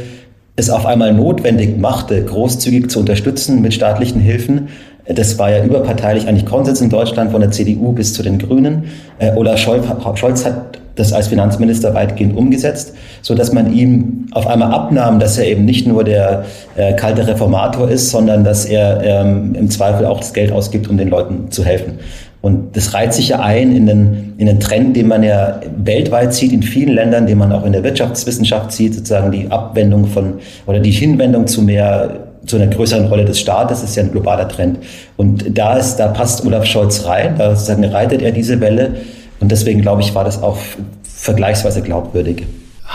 es 0.55 0.70
auf 0.70 0.86
einmal 0.86 1.13
notwendig 1.13 1.77
machte, 1.77 2.24
großzügig 2.24 2.89
zu 2.89 3.00
unterstützen 3.00 3.62
mit 3.62 3.74
staatlichen 3.74 4.22
Hilfen. 4.22 4.70
Das 5.05 5.39
war 5.39 5.50
ja 5.51 5.63
überparteilich 5.63 6.27
eigentlich 6.27 6.46
Konsens 6.46 6.81
in 6.81 6.89
Deutschland 6.89 7.31
von 7.31 7.41
der 7.41 7.51
CDU 7.51 7.91
bis 7.91 8.13
zu 8.13 8.22
den 8.22 8.38
Grünen. 8.38 8.86
Äh, 9.17 9.34
Olaf 9.36 9.60
Scholz 9.60 10.46
hat 10.46 10.79
das 10.96 11.13
als 11.13 11.29
Finanzminister 11.29 11.93
weitgehend 11.93 12.36
umgesetzt, 12.38 12.93
so 13.22 13.34
dass 13.34 13.53
man 13.53 13.74
ihm 13.74 14.27
auf 14.31 14.46
einmal 14.46 14.72
abnahm, 14.72 15.20
dass 15.20 15.38
er 15.38 15.48
eben 15.48 15.65
nicht 15.65 15.88
nur 15.88 16.03
der 16.03 16.46
äh, 16.75 16.93
kalte 16.93 17.25
Reformator 17.25 17.89
ist, 17.89 18.10
sondern 18.10 18.43
dass 18.43 18.65
er 18.65 19.01
ähm, 19.03 19.55
im 19.55 19.70
Zweifel 19.70 20.05
auch 20.05 20.20
das 20.20 20.34
Geld 20.34 20.51
ausgibt, 20.51 20.89
um 20.89 20.98
den 20.98 21.10
Leuten 21.10 21.50
zu 21.50 21.63
helfen. 21.63 22.00
Und 22.42 22.76
das 22.76 22.94
reiht 22.96 23.14
sich 23.14 23.30
ja 23.30 23.40
ein 23.40 23.76
in 23.76 23.86
den, 23.86 24.34
in 24.38 24.48
den 24.48 24.60
Trend, 24.60 24.96
den 24.96 25.08
man 25.08 25.22
ja 25.22 25.60
weltweit 25.78 26.34
sieht, 26.34 26.52
in 26.52 26.64
vielen 26.64 26.96
Ländern, 26.96 27.28
den 27.28 27.38
man 27.38 27.52
auch 27.52 27.66
in 27.66 27.72
der 27.72 27.84
Wirtschaftswissenschaft 27.84 28.72
sieht, 28.72 28.96
sozusagen 28.96 29.32
die 29.32 29.52
Abwendung 29.52 30.08
von 30.08 30.40
oder 30.66 30.80
die 30.80 30.92
Hinwendung 30.92 31.46
zu 31.46 31.62
mehr 31.62 32.28
zu 32.48 32.56
einer 32.56 32.68
größeren 32.68 33.06
Rolle 33.06 33.26
des 33.26 33.40
Staates, 33.40 33.84
ist 33.84 33.96
ja 33.96 34.02
ein 34.02 34.12
globaler 34.12 34.48
Trend. 34.48 34.80
Und 35.16 35.58
da 35.58 35.78
ist, 35.78 35.98
da 35.98 36.08
passt 36.08 36.44
Olaf 36.44 36.66
Scholz 36.66 37.06
rein, 37.06 37.36
da 37.38 37.56
sozusagen 37.56 37.86
reitet 37.86 38.24
er 38.24 38.32
diese 38.32 38.60
Welle. 38.60 38.96
Und 39.40 39.52
deswegen 39.52 39.82
glaube 39.82 40.02
ich, 40.02 40.16
war 40.16 40.24
das 40.24 40.42
auch 40.42 40.58
vergleichsweise 41.04 41.84
glaubwürdig. 41.84 42.46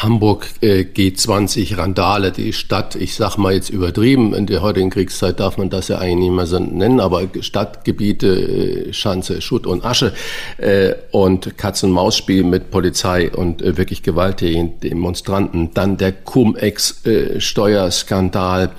Hamburg 0.03 0.47
äh, 0.61 0.83
G20 0.83 1.79
Randale, 1.79 2.31
die 2.31 2.53
Stadt, 2.53 2.97
ich 2.97 3.15
sag 3.15 3.39
mal 3.39 3.55
jetzt 3.55 3.71
übertrieben, 3.71 4.35
in 4.35 4.45
der 4.47 4.61
heutigen 4.61 4.91
Kriegszeit 4.91 5.41
darf 5.41 5.57
man 5.57 5.71
das 5.71 5.89
ja 5.89 5.97
eigentlich 5.99 6.31
nicht 6.31 6.37
mehr 6.37 6.47
so 6.47 6.59
nennen, 6.59 7.01
aber 7.01 7.23
Stadtgebiete, 7.41 8.27
äh, 8.27 8.93
Schanze, 8.93 9.41
Schutt 9.41 9.67
und 9.67 9.87
Asche 9.87 10.13
äh, 10.59 10.93
und 11.13 11.57
Katz-und-Maus-Spiel 11.57 12.45
mit 12.45 12.71
Polizei 12.71 13.31
und 13.31 13.63
äh, 13.63 13.79
wirklich 13.79 14.03
gewalttätigen 14.03 14.79
Demonstranten, 14.81 15.71
dann 15.73 15.97
der 15.97 16.13
Cum-Ex-Steuerskandal. 16.13 18.73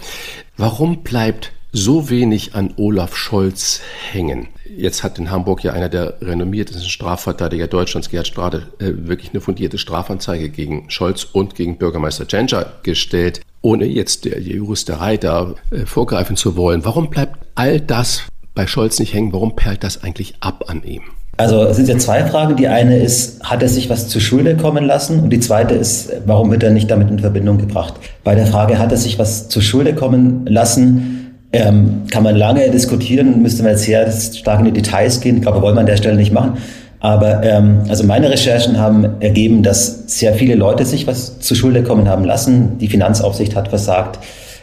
Warum 0.55 1.01
bleibt 1.03 1.51
so 1.71 2.09
wenig 2.09 2.55
an 2.55 2.73
Olaf 2.77 3.15
Scholz 3.15 3.81
hängen. 4.11 4.47
Jetzt 4.75 5.03
hat 5.03 5.19
in 5.19 5.31
Hamburg 5.31 5.63
ja 5.63 5.73
einer 5.73 5.89
der 5.89 6.21
renommiertesten 6.21 6.89
Strafverteidiger 6.89 7.67
Deutschlands, 7.67 8.09
Gerhard 8.09 8.27
Strade, 8.27 8.67
äh, 8.79 8.91
wirklich 8.95 9.31
eine 9.31 9.41
fundierte 9.41 9.77
Strafanzeige 9.77 10.49
gegen 10.49 10.89
Scholz 10.89 11.23
und 11.23 11.55
gegen 11.55 11.77
Bürgermeister 11.77 12.27
Tschentscher 12.27 12.73
gestellt, 12.83 13.41
ohne 13.61 13.85
jetzt 13.85 14.25
der 14.25 14.39
Juristerei 14.39 15.17
da 15.17 15.55
äh, 15.71 15.85
vorgreifen 15.85 16.35
zu 16.35 16.55
wollen. 16.55 16.85
Warum 16.85 17.09
bleibt 17.09 17.37
all 17.55 17.81
das 17.81 18.23
bei 18.53 18.67
Scholz 18.67 18.99
nicht 18.99 19.13
hängen? 19.13 19.33
Warum 19.33 19.55
perlt 19.55 19.83
das 19.83 20.03
eigentlich 20.03 20.35
ab 20.39 20.65
an 20.67 20.83
ihm? 20.83 21.03
Also 21.37 21.63
es 21.65 21.77
sind 21.77 21.87
ja 21.87 21.97
zwei 21.99 22.25
Fragen. 22.25 22.55
Die 22.55 22.67
eine 22.67 22.97
ist, 22.97 23.43
hat 23.43 23.61
er 23.61 23.69
sich 23.69 23.91
was 23.91 24.09
zur 24.09 24.21
Schulde 24.21 24.57
kommen 24.57 24.83
lassen? 24.83 25.19
Und 25.19 25.29
die 25.29 25.39
zweite 25.39 25.75
ist, 25.75 26.11
warum 26.25 26.49
wird 26.49 26.63
er 26.63 26.71
nicht 26.71 26.89
damit 26.89 27.11
in 27.11 27.19
Verbindung 27.19 27.59
gebracht? 27.59 27.93
Bei 28.23 28.33
der 28.33 28.47
Frage, 28.47 28.79
hat 28.79 28.91
er 28.91 28.97
sich 28.97 29.19
was 29.19 29.47
zur 29.47 29.61
Schulde 29.61 29.93
kommen 29.93 30.47
lassen, 30.47 31.16
ähm, 31.53 32.03
kann 32.11 32.23
man 32.23 32.35
lange 32.35 32.69
diskutieren, 32.71 33.41
müsste 33.41 33.63
man 33.63 33.73
jetzt 33.73 33.83
sehr 33.83 34.11
stark 34.11 34.59
in 34.59 34.65
die 34.65 34.71
Details 34.71 35.21
gehen. 35.21 35.37
Ich 35.37 35.41
glaube, 35.41 35.61
wollen 35.61 35.75
wir 35.75 35.81
an 35.81 35.85
der 35.85 35.97
Stelle 35.97 36.15
nicht 36.15 36.33
machen. 36.33 36.57
Aber 36.99 37.43
ähm, 37.43 37.81
also 37.89 38.03
meine 38.03 38.29
Recherchen 38.29 38.79
haben 38.79 39.21
ergeben, 39.21 39.63
dass 39.63 40.03
sehr 40.07 40.33
viele 40.33 40.55
Leute 40.55 40.83
sich 40.83 41.05
was 41.07 41.39
zu 41.39 41.55
Schulde 41.55 41.83
kommen 41.83 42.09
haben 42.09 42.25
lassen. 42.25 42.79
Die 42.79 42.87
Finanzaufsicht 42.87 43.55
hat 43.55 43.67
versagt. 43.67 44.19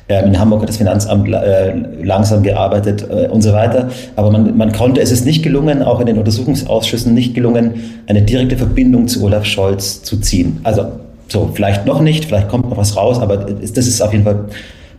Ähm, 0.09 0.27
in 0.27 0.39
Hamburg 0.39 0.63
hat 0.63 0.69
das 0.69 0.77
Finanzamt 0.77 1.33
äh, 1.33 1.73
langsam 2.03 2.43
gearbeitet 2.43 3.07
äh, 3.09 3.29
und 3.29 3.41
so 3.41 3.53
weiter. 3.53 3.89
Aber 4.17 4.31
man, 4.31 4.57
man 4.57 4.73
konnte, 4.73 5.01
es 5.01 5.13
ist 5.13 5.25
nicht 5.25 5.43
gelungen, 5.43 5.83
auch 5.83 6.01
in 6.01 6.07
den 6.07 6.19
Untersuchungsausschüssen 6.19 7.15
nicht 7.15 7.35
gelungen, 7.35 8.03
eine 8.07 8.21
direkte 8.23 8.57
Verbindung 8.57 9.09
zu 9.09 9.23
Olaf 9.25 9.45
Scholz 9.45 10.03
zu 10.03 10.19
ziehen. 10.19 10.61
Also 10.65 10.87
so, 11.29 11.51
vielleicht 11.55 11.87
noch 11.87 12.01
nicht, 12.01 12.27
vielleicht 12.27 12.49
kommt 12.49 12.69
noch 12.69 12.77
was 12.77 12.97
raus, 12.97 13.19
aber 13.21 13.39
das 13.39 13.71
ist 13.71 14.03
auf 14.03 14.13
jeden 14.13 14.25
Fall 14.25 14.45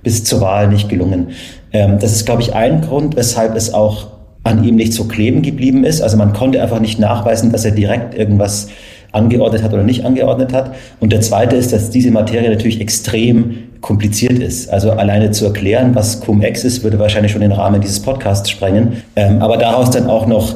bis 0.01 0.23
zur 0.23 0.41
Wahl 0.41 0.69
nicht 0.69 0.89
gelungen. 0.89 1.29
Ähm, 1.75 1.99
das 1.99 2.13
ist, 2.13 2.25
glaube 2.25 2.41
ich, 2.41 2.55
ein 2.55 2.81
Grund, 2.81 3.17
weshalb 3.17 3.55
es 3.55 3.73
auch 3.73 4.07
an 4.43 4.63
ihm 4.63 4.75
nicht 4.75 4.93
so 4.93 5.05
kleben 5.05 5.41
geblieben 5.41 5.83
ist. 5.83 6.01
Also 6.01 6.15
man 6.15 6.31
konnte 6.31 6.61
einfach 6.61 6.79
nicht 6.79 6.99
nachweisen, 6.99 7.51
dass 7.51 7.65
er 7.65 7.71
direkt 7.71 8.15
irgendwas 8.15 8.69
angeordnet 9.11 9.61
hat 9.63 9.73
oder 9.73 9.83
nicht 9.83 10.05
angeordnet 10.05 10.53
hat. 10.53 10.73
Und 11.01 11.11
der 11.11 11.21
zweite 11.21 11.55
ist, 11.55 11.73
dass 11.73 11.89
diese 11.89 12.11
Materie 12.11 12.49
natürlich 12.49 12.79
extrem 12.79 13.55
kompliziert 13.81 14.39
ist. 14.39 14.69
Also 14.69 14.91
alleine 14.91 15.31
zu 15.31 15.45
erklären, 15.45 15.95
was 15.95 16.21
Cum-Ex 16.21 16.63
ist, 16.63 16.83
würde 16.83 16.97
wahrscheinlich 16.99 17.31
schon 17.31 17.41
den 17.41 17.51
Rahmen 17.51 17.81
dieses 17.81 17.99
Podcasts 17.99 18.49
sprengen. 18.49 19.03
Ähm, 19.15 19.41
aber 19.41 19.57
daraus 19.57 19.89
dann 19.89 20.07
auch 20.07 20.27
noch 20.27 20.55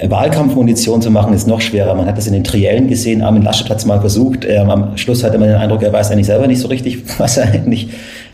Wahlkampfmunition 0.00 1.02
zu 1.02 1.10
machen, 1.10 1.34
ist 1.34 1.46
noch 1.46 1.60
schwerer. 1.60 1.94
Man 1.94 2.06
hat 2.06 2.18
das 2.18 2.26
in 2.26 2.32
den 2.32 2.44
Triellen 2.44 2.88
gesehen. 2.88 3.22
Armin 3.22 3.42
Laschet 3.42 3.68
hat 3.68 3.78
es 3.78 3.84
mal 3.84 4.00
versucht. 4.00 4.44
Ähm, 4.44 4.70
am 4.70 4.96
Schluss 4.96 5.22
hatte 5.22 5.38
man 5.38 5.48
den 5.48 5.56
Eindruck, 5.58 5.82
er 5.82 5.92
weiß 5.92 6.10
eigentlich 6.10 6.26
selber 6.26 6.46
nicht 6.46 6.60
so 6.60 6.68
richtig, 6.68 7.02
was 7.18 7.36
er 7.36 7.52
eigentlich 7.52 7.88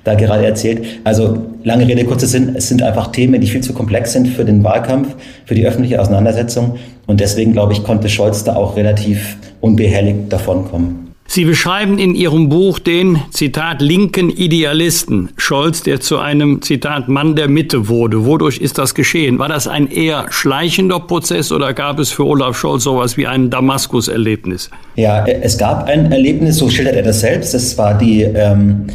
da 0.09 0.15
gerade 0.15 0.45
erzählt. 0.45 0.85
Also 1.05 1.39
lange 1.65 1.87
Rede, 1.87 2.05
kurzer 2.05 2.27
Sinn, 2.27 2.55
es 2.57 2.69
sind 2.69 2.83
einfach 2.83 3.13
Themen, 3.13 3.41
die 3.41 3.47
viel 3.47 3.61
zu 3.61 3.73
komplex 3.73 4.13
sind 4.13 4.29
für 4.29 4.45
den 4.45 4.65
Wahlkampf, 4.65 5.15
für 5.45 5.55
die 5.55 5.67
öffentliche 5.67 6.01
Auseinandersetzung. 6.01 6.79
Und 7.07 7.21
deswegen, 7.21 7.53
glaube 7.53 7.73
ich, 7.73 7.85
konnte 7.85 8.09
Scholz 8.09 8.45
da 8.45 8.57
auch 8.57 8.77
relativ 8.77 9.37
unbehelligt 9.61 10.33
davonkommen. 10.33 11.09
Sie 11.31 11.45
beschreiben 11.45 11.99
in 11.99 12.15
Ihrem 12.15 12.49
Buch 12.49 12.79
den, 12.79 13.21
Zitat, 13.33 13.83
linken 13.83 14.31
Idealisten. 14.31 15.29
Scholz, 15.37 15.83
der 15.83 16.01
zu 16.01 16.19
einem, 16.19 16.63
Zitat, 16.63 17.09
Mann 17.09 17.37
der 17.37 17.49
Mitte 17.49 17.89
wurde. 17.89 18.25
Wodurch 18.25 18.57
ist 18.59 18.79
das 18.79 18.95
geschehen? 18.95 19.39
War 19.39 19.51
das 19.51 19.69
ein 19.69 19.91
eher 19.91 20.25
schleichender 20.31 21.01
Prozess 21.01 21.53
oder 21.53 21.75
gab 21.75 21.99
es 21.99 22.11
für 22.11 22.25
Olaf 22.25 22.57
Scholz 22.57 22.85
sowas 22.85 23.19
wie 23.19 23.27
ein 23.27 23.51
Damaskus-Erlebnis? 23.51 24.71
Ja, 24.97 25.27
es 25.27 25.59
gab 25.59 25.85
ein 25.85 26.11
Erlebnis, 26.11 26.57
so 26.57 26.71
schildert 26.71 26.97
er 26.97 27.03
das 27.03 27.21
selbst. 27.21 27.53
Das 27.53 27.77
war 27.77 27.99
die, 27.99 28.23
ähm, 28.23 28.87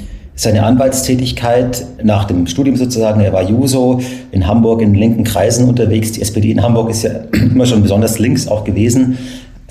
seine 0.44 0.64
Anwaltstätigkeit 0.64 1.86
nach 2.04 2.26
dem 2.26 2.48
Studium 2.48 2.76
sozusagen. 2.76 3.22
Er 3.22 3.34
war 3.34 3.44
Juso 3.44 4.00
in 4.32 4.46
Hamburg 4.46 4.82
in 4.82 4.94
linken 4.94 5.24
Kreisen 5.24 5.68
unterwegs. 5.68 6.12
Die 6.12 6.22
SPD 6.22 6.52
in 6.52 6.62
Hamburg 6.62 6.90
ist 6.90 7.04
ja 7.04 7.12
immer 7.32 7.66
schon 7.66 7.82
besonders 7.82 8.20
links 8.20 8.48
auch 8.48 8.64
gewesen. 8.64 9.18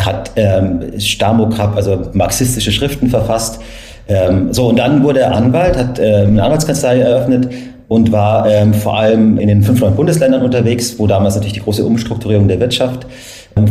Hat 0.00 0.33
ähm, 0.37 0.99
Stamokrab, 0.99 1.76
also 1.76 2.09
marxistische 2.14 2.73
Schriften 2.73 3.09
verfasst. 3.09 3.61
Ähm, 4.09 4.52
so, 4.52 4.69
und 4.69 4.79
dann 4.79 5.05
wurde 5.05 5.21
er 5.21 5.35
Anwalt, 5.35 5.76
hat 5.76 5.99
ähm, 5.99 6.31
eine 6.31 6.43
Anwaltskanzlei 6.43 6.99
eröffnet 7.00 7.49
und 7.88 8.11
war 8.11 8.49
ähm, 8.49 8.73
vor 8.73 8.99
allem 8.99 9.38
in 9.38 9.49
den 9.49 9.62
fünf 9.62 9.81
neuen 9.81 9.95
Bundesländern 9.95 10.43
unterwegs, 10.43 10.99
wo 10.99 11.07
damals 11.07 11.35
natürlich 11.35 11.52
die 11.55 11.61
große 11.61 11.85
Umstrukturierung 11.85 12.49
der 12.49 12.59
Wirtschaft 12.59 13.07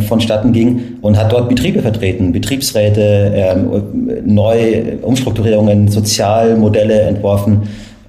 vonstatten 0.06 0.52
ging 0.52 0.98
und 1.00 1.16
hat 1.16 1.32
dort 1.32 1.48
Betriebe 1.48 1.80
vertreten, 1.82 2.30
Betriebsräte, 2.32 3.32
ähm, 3.34 3.82
neue 4.24 4.98
Umstrukturierungen, 5.02 5.88
Sozialmodelle 5.88 7.00
entworfen. 7.02 7.62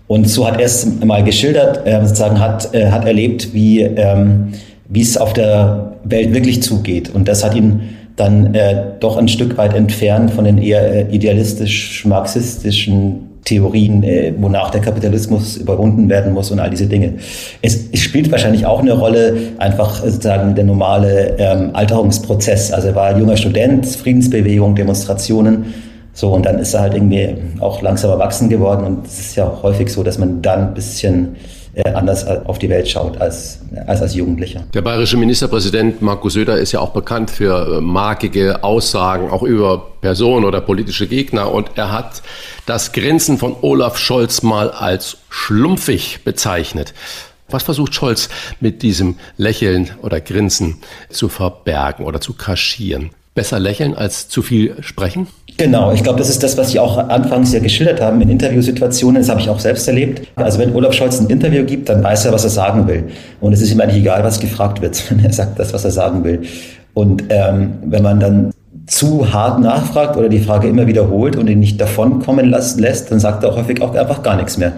Und 0.07 0.29
so 0.29 0.47
hat 0.47 0.59
er 0.59 0.65
es 0.65 0.87
mal 1.03 1.23
geschildert, 1.23 1.81
äh, 1.85 1.99
sozusagen 2.05 2.39
hat, 2.39 2.73
äh, 2.73 2.91
hat 2.91 3.05
erlebt, 3.05 3.53
wie, 3.53 3.81
ähm, 3.81 4.49
wie 4.89 5.01
es 5.01 5.17
auf 5.17 5.33
der 5.33 5.93
Welt 6.03 6.33
wirklich 6.33 6.61
zugeht. 6.61 7.09
Und 7.13 7.27
das 7.27 7.43
hat 7.43 7.55
ihn 7.55 7.81
dann 8.15 8.53
äh, 8.53 8.75
doch 8.99 9.17
ein 9.17 9.27
Stück 9.27 9.57
weit 9.57 9.73
entfernt 9.73 10.29
von 10.31 10.45
den 10.45 10.59
eher 10.59 11.09
äh, 11.09 11.13
idealistisch-marxistischen 11.13 13.32
Theorien, 13.45 14.03
äh, 14.03 14.33
wonach 14.38 14.71
der 14.71 14.81
Kapitalismus 14.81 15.57
überwunden 15.57 16.09
werden 16.09 16.33
muss 16.33 16.51
und 16.51 16.59
all 16.59 16.69
diese 16.69 16.88
Dinge. 16.88 17.15
Es, 17.62 17.89
es 17.91 18.00
spielt 18.00 18.31
wahrscheinlich 18.31 18.65
auch 18.65 18.79
eine 18.79 18.93
Rolle, 18.93 19.35
einfach 19.57 20.03
sozusagen 20.03 20.55
der 20.55 20.63
normale 20.63 21.35
ähm, 21.38 21.71
Alterungsprozess. 21.73 22.71
Also 22.71 22.89
er 22.89 22.95
war 22.95 23.17
junger 23.17 23.38
Student, 23.38 23.85
Friedensbewegung, 23.85 24.75
Demonstrationen. 24.75 25.73
So, 26.13 26.31
und 26.31 26.45
dann 26.45 26.59
ist 26.59 26.73
er 26.73 26.81
halt 26.81 26.93
irgendwie 26.93 27.35
auch 27.59 27.81
langsam 27.81 28.12
erwachsen 28.12 28.47
geworden. 28.47 28.85
Und 28.85 29.07
es 29.07 29.19
ist 29.19 29.35
ja 29.35 29.51
häufig 29.62 29.89
so, 29.89 30.03
dass 30.03 30.19
man 30.19 30.41
dann 30.41 30.69
ein 30.69 30.73
bisschen 30.73 31.35
anders 31.93 32.25
auf 32.25 32.59
die 32.59 32.69
Welt 32.69 32.87
schaut 32.87 33.19
als, 33.19 33.59
als 33.87 34.01
als 34.01 34.13
Jugendlicher. 34.13 34.63
Der 34.73 34.81
bayerische 34.81 35.17
Ministerpräsident 35.17 36.01
Markus 36.01 36.33
Söder 36.33 36.57
ist 36.57 36.71
ja 36.71 36.79
auch 36.79 36.91
bekannt 36.91 37.31
für 37.31 37.77
äh, 37.77 37.81
markige 37.81 38.63
Aussagen, 38.63 39.31
auch 39.31 39.43
über 39.43 39.91
Personen 40.01 40.45
oder 40.45 40.61
politische 40.61 41.07
Gegner. 41.07 41.51
Und 41.51 41.71
er 41.75 41.91
hat 41.91 42.21
das 42.65 42.91
Grinsen 42.91 43.37
von 43.37 43.55
Olaf 43.61 43.97
Scholz 43.97 44.43
mal 44.43 44.69
als 44.69 45.17
schlumpfig 45.29 46.23
bezeichnet. 46.23 46.93
Was 47.49 47.63
versucht 47.63 47.93
Scholz 47.93 48.29
mit 48.59 48.81
diesem 48.83 49.17
Lächeln 49.37 49.91
oder 50.01 50.21
Grinsen 50.21 50.81
zu 51.09 51.29
verbergen 51.29 52.05
oder 52.05 52.21
zu 52.21 52.33
kaschieren? 52.33 53.11
Besser 53.35 53.59
lächeln 53.59 53.95
als 53.95 54.29
zu 54.29 54.41
viel 54.41 54.75
sprechen? 54.81 55.27
Genau, 55.57 55.91
ich 55.91 56.03
glaube, 56.03 56.19
das 56.19 56.29
ist 56.29 56.41
das, 56.41 56.57
was 56.57 56.71
Sie 56.71 56.79
auch 56.79 56.97
anfangs 56.97 57.53
ja 57.53 57.59
geschildert 57.59 58.01
haben 58.01 58.19
in 58.21 58.29
Interviewsituationen. 58.29 59.21
Das 59.21 59.29
habe 59.29 59.39
ich 59.39 59.49
auch 59.49 59.59
selbst 59.59 59.87
erlebt. 59.87 60.27
Also 60.35 60.59
wenn 60.59 60.73
Olaf 60.73 60.93
Scholz 60.93 61.19
ein 61.19 61.27
Interview 61.27 61.63
gibt, 61.63 61.89
dann 61.89 62.03
weiß 62.03 62.25
er, 62.25 62.33
was 62.33 62.43
er 62.43 62.49
sagen 62.49 62.87
will. 62.87 63.05
Und 63.39 63.53
es 63.53 63.61
ist 63.61 63.71
ihm 63.71 63.79
eigentlich 63.79 64.01
egal, 64.01 64.23
was 64.23 64.39
gefragt 64.39 64.81
wird, 64.81 65.01
wenn 65.09 65.23
er 65.23 65.31
sagt 65.31 65.59
das, 65.59 65.73
was 65.73 65.85
er 65.85 65.91
sagen 65.91 66.23
will. 66.23 66.41
Und 66.93 67.23
ähm, 67.29 67.73
wenn 67.85 68.03
man 68.03 68.19
dann 68.19 68.51
zu 68.85 69.31
hart 69.31 69.59
nachfragt 69.59 70.17
oder 70.17 70.27
die 70.29 70.39
Frage 70.39 70.67
immer 70.67 70.87
wiederholt 70.87 71.35
und 71.35 71.49
ihn 71.49 71.59
nicht 71.59 71.79
davonkommen 71.79 72.49
lässt, 72.49 73.11
dann 73.11 73.19
sagt 73.19 73.43
er 73.43 73.55
häufig 73.55 73.81
auch 73.81 73.95
einfach 73.95 74.23
gar 74.23 74.35
nichts 74.35 74.57
mehr 74.57 74.73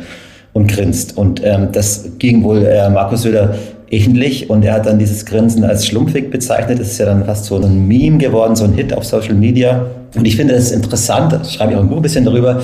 und 0.53 0.67
grinst. 0.67 1.17
Und 1.17 1.43
ähm, 1.43 1.69
das 1.71 2.11
ging 2.19 2.43
wohl 2.43 2.65
äh, 2.65 2.89
Markus 2.89 3.23
Söder 3.23 3.55
ähnlich 3.89 4.49
und 4.49 4.63
er 4.65 4.73
hat 4.73 4.85
dann 4.85 4.99
dieses 4.99 5.25
Grinsen 5.25 5.63
als 5.63 5.85
schlumpfig 5.85 6.31
bezeichnet. 6.31 6.79
Das 6.79 6.87
ist 6.87 6.97
ja 6.97 7.05
dann 7.05 7.25
fast 7.25 7.45
so 7.45 7.57
ein 7.57 7.87
Meme 7.87 8.17
geworden, 8.17 8.55
so 8.55 8.65
ein 8.65 8.73
Hit 8.73 8.93
auf 8.93 9.03
Social 9.03 9.35
Media. 9.35 9.85
Und 10.15 10.25
ich 10.25 10.35
finde 10.35 10.53
das 10.53 10.71
interessant, 10.71 11.39
ich 11.43 11.53
schreibe 11.53 11.73
ich 11.73 11.77
auch 11.77 11.83
ein 11.83 11.89
Buch 11.89 11.97
ein 11.97 12.01
bisschen 12.01 12.25
darüber, 12.25 12.61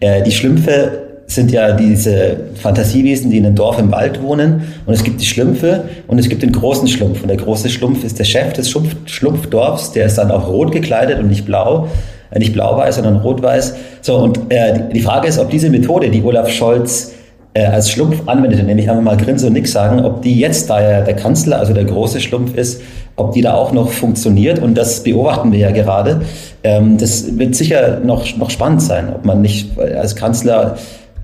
äh, 0.00 0.22
die 0.22 0.32
Schlümpfe 0.32 0.92
sind 1.26 1.52
ja 1.52 1.72
diese 1.72 2.38
Fantasiewesen, 2.56 3.30
die 3.30 3.38
in 3.38 3.46
einem 3.46 3.54
Dorf 3.54 3.78
im 3.78 3.92
Wald 3.92 4.20
wohnen. 4.20 4.62
Und 4.84 4.94
es 4.94 5.04
gibt 5.04 5.20
die 5.20 5.26
Schlümpfe 5.26 5.84
und 6.08 6.18
es 6.18 6.28
gibt 6.28 6.42
den 6.42 6.50
großen 6.50 6.88
Schlumpf. 6.88 7.22
Und 7.22 7.28
der 7.28 7.36
große 7.36 7.70
Schlumpf 7.70 8.02
ist 8.02 8.18
der 8.18 8.24
Chef 8.24 8.52
des 8.52 8.68
Schlumpf 8.68 8.96
Schlumpfdorfs. 9.06 9.92
Der 9.92 10.06
ist 10.06 10.18
dann 10.18 10.32
auch 10.32 10.48
rot 10.48 10.72
gekleidet 10.72 11.20
und 11.20 11.28
nicht 11.28 11.46
blau. 11.46 11.86
Äh, 12.30 12.38
nicht 12.38 12.52
blau-weiß, 12.52 12.96
sondern 12.96 13.16
rot-weiß. 13.16 13.74
So, 14.02 14.16
und 14.16 14.40
äh, 14.50 14.88
die 14.92 15.00
Frage 15.00 15.28
ist, 15.28 15.38
ob 15.38 15.50
diese 15.50 15.70
Methode, 15.70 16.10
die 16.10 16.22
Olaf 16.22 16.48
Scholz 16.48 17.12
äh, 17.54 17.64
als 17.64 17.90
Schlumpf 17.90 18.28
anwendet, 18.28 18.64
nämlich 18.64 18.88
einfach 18.88 19.02
mal 19.02 19.16
Grinse 19.16 19.48
und 19.48 19.54
nix 19.54 19.72
sagen, 19.72 20.04
ob 20.04 20.22
die 20.22 20.38
jetzt, 20.38 20.70
da 20.70 20.80
er 20.80 21.02
der 21.02 21.16
Kanzler, 21.16 21.58
also 21.58 21.72
der 21.72 21.84
große 21.84 22.20
Schlumpf 22.20 22.56
ist, 22.56 22.80
ob 23.16 23.32
die 23.32 23.42
da 23.42 23.54
auch 23.54 23.72
noch 23.72 23.90
funktioniert. 23.90 24.60
Und 24.60 24.76
das 24.76 25.02
beobachten 25.02 25.52
wir 25.52 25.58
ja 25.58 25.70
gerade. 25.70 26.22
Ähm, 26.62 26.96
das 26.98 27.38
wird 27.38 27.54
sicher 27.54 28.00
noch, 28.04 28.24
noch 28.36 28.50
spannend 28.50 28.82
sein, 28.82 29.12
ob 29.14 29.24
man 29.24 29.42
nicht 29.42 29.78
als 29.78 30.14
Kanzler 30.16 30.76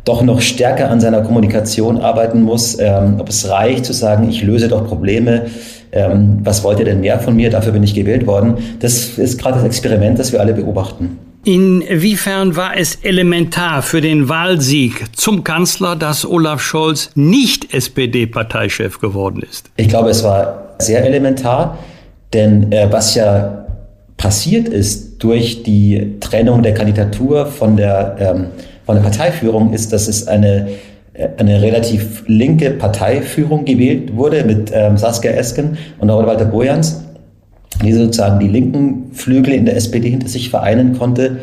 doch 0.05 0.23
noch 0.23 0.41
stärker 0.41 0.89
an 0.91 1.01
seiner 1.01 1.21
Kommunikation 1.23 1.99
arbeiten 2.01 2.43
muss, 2.43 2.79
ähm, 2.79 3.17
ob 3.19 3.29
es 3.29 3.49
reicht 3.49 3.85
zu 3.85 3.93
sagen, 3.93 4.29
ich 4.29 4.43
löse 4.43 4.69
doch 4.69 4.87
Probleme, 4.87 5.47
ähm, 5.93 6.39
was 6.45 6.63
wollt 6.63 6.79
ihr 6.79 6.85
denn 6.85 7.01
mehr 7.01 7.19
von 7.19 7.35
mir, 7.35 7.51
dafür 7.51 7.73
bin 7.73 7.83
ich 7.83 7.95
gewählt 7.95 8.27
worden. 8.27 8.55
Das 8.81 9.19
ist 9.19 9.39
gerade 9.39 9.57
das 9.57 9.65
Experiment, 9.65 10.19
das 10.19 10.33
wir 10.33 10.41
alle 10.41 10.55
beobachten. 10.55 11.19
Inwiefern 11.47 12.57
war 12.57 12.77
es 12.77 12.97
elementar 13.05 13.81
für 13.81 14.01
den 14.01 14.29
Wahlsieg 14.29 15.05
zum 15.17 15.45
Kanzler, 15.45 15.95
dass 15.95 16.29
Olaf 16.29 16.61
Scholz 16.61 17.11
nicht 17.15 17.73
SPD-Parteichef 17.73 18.99
geworden 18.99 19.45
ist? 19.49 19.71
Ich 19.77 19.87
glaube, 19.87 20.11
es 20.11 20.25
war 20.25 20.75
sehr 20.81 21.07
elementar, 21.07 21.79
denn 22.33 22.73
äh, 22.73 22.89
was 22.91 23.15
ja 23.15 23.65
passiert 24.17 24.67
ist 24.67 25.23
durch 25.23 25.63
die 25.63 26.17
Trennung 26.19 26.65
der 26.65 26.75
Kandidatur 26.75 27.47
von 27.47 27.77
der, 27.77 28.17
ähm, 28.19 28.47
von 28.85 28.97
der 28.97 29.03
Parteiführung, 29.03 29.73
ist, 29.73 29.93
dass 29.93 30.09
es 30.09 30.27
eine, 30.27 30.67
äh, 31.13 31.29
eine 31.37 31.63
relativ 31.63 32.25
linke 32.27 32.71
Parteiführung 32.73 33.65
gewählt 33.65 34.17
wurde 34.17 34.43
mit 34.43 34.73
ähm, 34.75 34.97
Saskia 34.97 35.31
Esken 35.31 35.79
und 36.01 36.11
auch 36.11 36.27
Walter 36.27 36.47
Bojans 36.47 37.06
die 37.83 37.93
sozusagen 37.93 38.41
die 38.41 38.49
linken 38.49 39.11
Flügel 39.13 39.55
in 39.55 39.67
der 39.67 39.77
SPD 39.77 40.11
hinter 40.11 40.29
sich 40.29 40.51
vereinen 40.51 40.99
konnte 40.99 41.39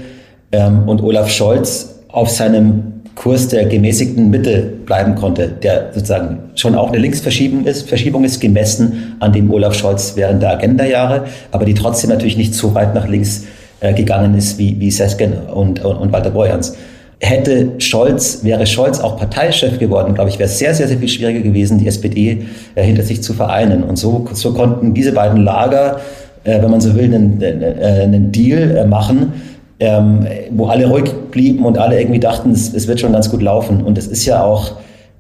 ähm, 0.52 0.88
und 0.88 1.02
Olaf 1.02 1.30
Scholz 1.30 2.00
auf 2.10 2.30
seinem 2.30 2.94
Kurs 3.16 3.48
der 3.48 3.66
gemäßigten 3.66 4.30
Mitte 4.30 4.74
bleiben 4.86 5.16
konnte, 5.16 5.48
der 5.48 5.92
sozusagen 5.94 6.40
schon 6.56 6.76
auch 6.76 6.90
eine 6.90 6.98
Linksverschiebung 6.98 7.66
ist, 7.66 7.88
Verschiebung 7.88 8.24
ist 8.24 8.40
gemessen 8.40 9.16
an 9.20 9.34
dem 9.34 9.52
Olaf 9.52 9.76
Scholz 9.76 10.14
während 10.16 10.42
der 10.42 10.52
Agenda-Jahre, 10.52 11.26
aber 11.52 11.66
die 11.66 11.76
trotzdem 11.76 12.10
natürlich 12.10 12.38
nicht 12.38 12.56
so 12.56 12.74
weit 12.74 12.96
nach 12.96 13.08
links 13.08 13.44
äh, 13.82 13.94
gegangen 13.94 14.36
ist 14.36 14.58
wie, 14.58 14.80
wie 14.80 14.90
Sesken 14.90 15.34
und, 15.34 15.84
und, 15.86 15.98
und 15.98 16.12
Walter 16.12 16.32
Borjans. 16.32 16.76
Hätte 17.20 17.74
Scholz, 17.78 18.40
wäre 18.44 18.66
Scholz 18.66 19.00
auch 19.00 19.18
Parteichef 19.18 19.78
geworden, 19.80 20.16
glaube 20.16 20.30
ich, 20.30 20.40
wäre 20.40 20.50
es 20.50 20.58
sehr, 20.58 20.74
sehr, 20.74 20.88
sehr 20.88 20.98
viel 20.98 21.08
schwieriger 21.08 21.42
gewesen, 21.42 21.78
die 21.78 21.88
SPD 21.88 22.46
äh, 22.76 22.84
hinter 22.84 23.04
sich 23.04 23.22
zu 23.22 23.34
vereinen. 23.34 23.84
Und 23.84 23.98
so, 23.98 24.26
so 24.34 24.54
konnten 24.54 24.94
diese 24.94 25.14
beiden 25.14 25.44
Lager 25.44 26.02
äh, 26.44 26.62
wenn 26.62 26.72
man 26.72 26.82
so 26.82 26.96
will, 26.96 27.06
einen, 27.06 27.42
äh, 27.42 28.04
einen 28.04 28.32
Deal 28.32 28.78
äh, 28.78 28.86
machen, 28.86 29.34
ähm, 29.80 30.26
wo 30.52 30.68
alle 30.68 30.88
ruhig 30.88 31.12
blieben 31.32 31.66
und 31.66 31.78
alle 31.78 32.00
irgendwie 32.00 32.20
dachten, 32.20 32.52
es, 32.52 32.74
es, 32.74 32.88
wird 32.88 33.00
schon 33.00 33.14
ganz 33.14 33.30
gut 33.30 33.42
laufen. 33.42 33.82
Und 33.84 33.98
es 33.98 34.08
ist 34.08 34.26
ja 34.26 34.44
auch, 34.44 34.74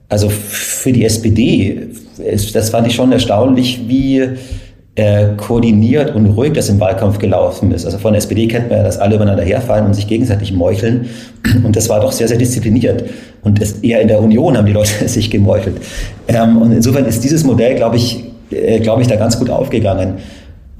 also 0.10 0.30
für 0.30 0.92
die 0.92 1.06
SPD, 1.06 1.88
das 2.54 2.70
fand 2.70 2.88
ich 2.88 2.96
schon 2.96 3.12
erstaunlich, 3.12 3.82
wie 3.88 4.30
äh, 4.96 5.30
koordiniert 5.38 6.14
und 6.16 6.28
ruhig 6.28 6.54
das 6.54 6.70
im 6.70 6.80
Wahlkampf 6.80 7.18
gelaufen 7.18 7.72
ist. 7.72 7.86
Also 7.86 7.98
von 7.98 8.14
der 8.14 8.20
SPD 8.20 8.48
kennt 8.48 8.70
man 8.70 8.80
ja, 8.80 8.84
dass 8.84 9.00
alle 9.00 9.16
übereinander 9.16 9.44
herfallen 9.44 9.86
und 9.88 9.96
sich 9.96 10.08
gegenseitig 10.08 10.54
meucheln. 10.54 11.08
Und 11.64 11.76
das 11.76 11.90
war 11.90 12.00
doch 12.00 12.12
sehr, 12.12 12.28
sehr 12.28 12.38
diszipliniert. 12.38 13.04
Und 13.44 13.62
es, 13.62 13.80
eher 13.80 14.02
in 14.02 14.08
der 14.08 14.22
Union 14.22 14.56
haben 14.56 14.68
die 14.68 14.74
Leute 14.74 14.92
sich 15.08 15.32
gemeuchelt. 15.32 15.78
Ähm, 16.28 16.62
und 16.62 16.72
insofern 16.72 17.06
ist 17.06 17.24
dieses 17.24 17.44
Modell, 17.44 17.76
glaube 17.76 17.96
ich, 17.96 18.24
äh, 18.52 18.80
glaube 18.80 19.02
ich, 19.02 19.08
da 19.08 19.16
ganz 19.16 19.40
gut 19.40 19.50
aufgegangen. 19.50 20.16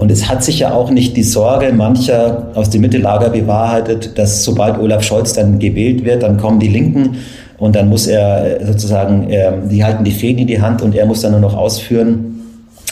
Und 0.04 0.10
es 0.10 0.28
hat 0.28 0.44
sich 0.44 0.58
ja 0.58 0.74
auch 0.74 0.90
nicht 0.90 1.16
die 1.16 1.22
Sorge 1.22 1.72
mancher 1.72 2.48
aus 2.54 2.68
dem 2.68 2.82
Mittellager 2.82 3.30
bewahrheitet, 3.30 4.18
dass 4.18 4.44
sobald 4.44 4.78
Olaf 4.78 5.02
Scholz 5.02 5.32
dann 5.32 5.58
gewählt 5.58 6.04
wird, 6.04 6.22
dann 6.22 6.36
kommen 6.36 6.60
die 6.60 6.68
Linken 6.68 7.16
und 7.56 7.74
dann 7.74 7.88
muss 7.88 8.06
er 8.06 8.60
äh, 8.60 8.66
sozusagen, 8.66 9.28
ähm, 9.30 9.70
die 9.70 9.82
halten 9.82 10.04
die 10.04 10.10
Fäden 10.10 10.40
in 10.40 10.46
die 10.46 10.60
Hand 10.60 10.82
und 10.82 10.94
er 10.94 11.06
muss 11.06 11.22
dann 11.22 11.30
nur 11.30 11.40
noch 11.40 11.56
ausführen, 11.56 12.38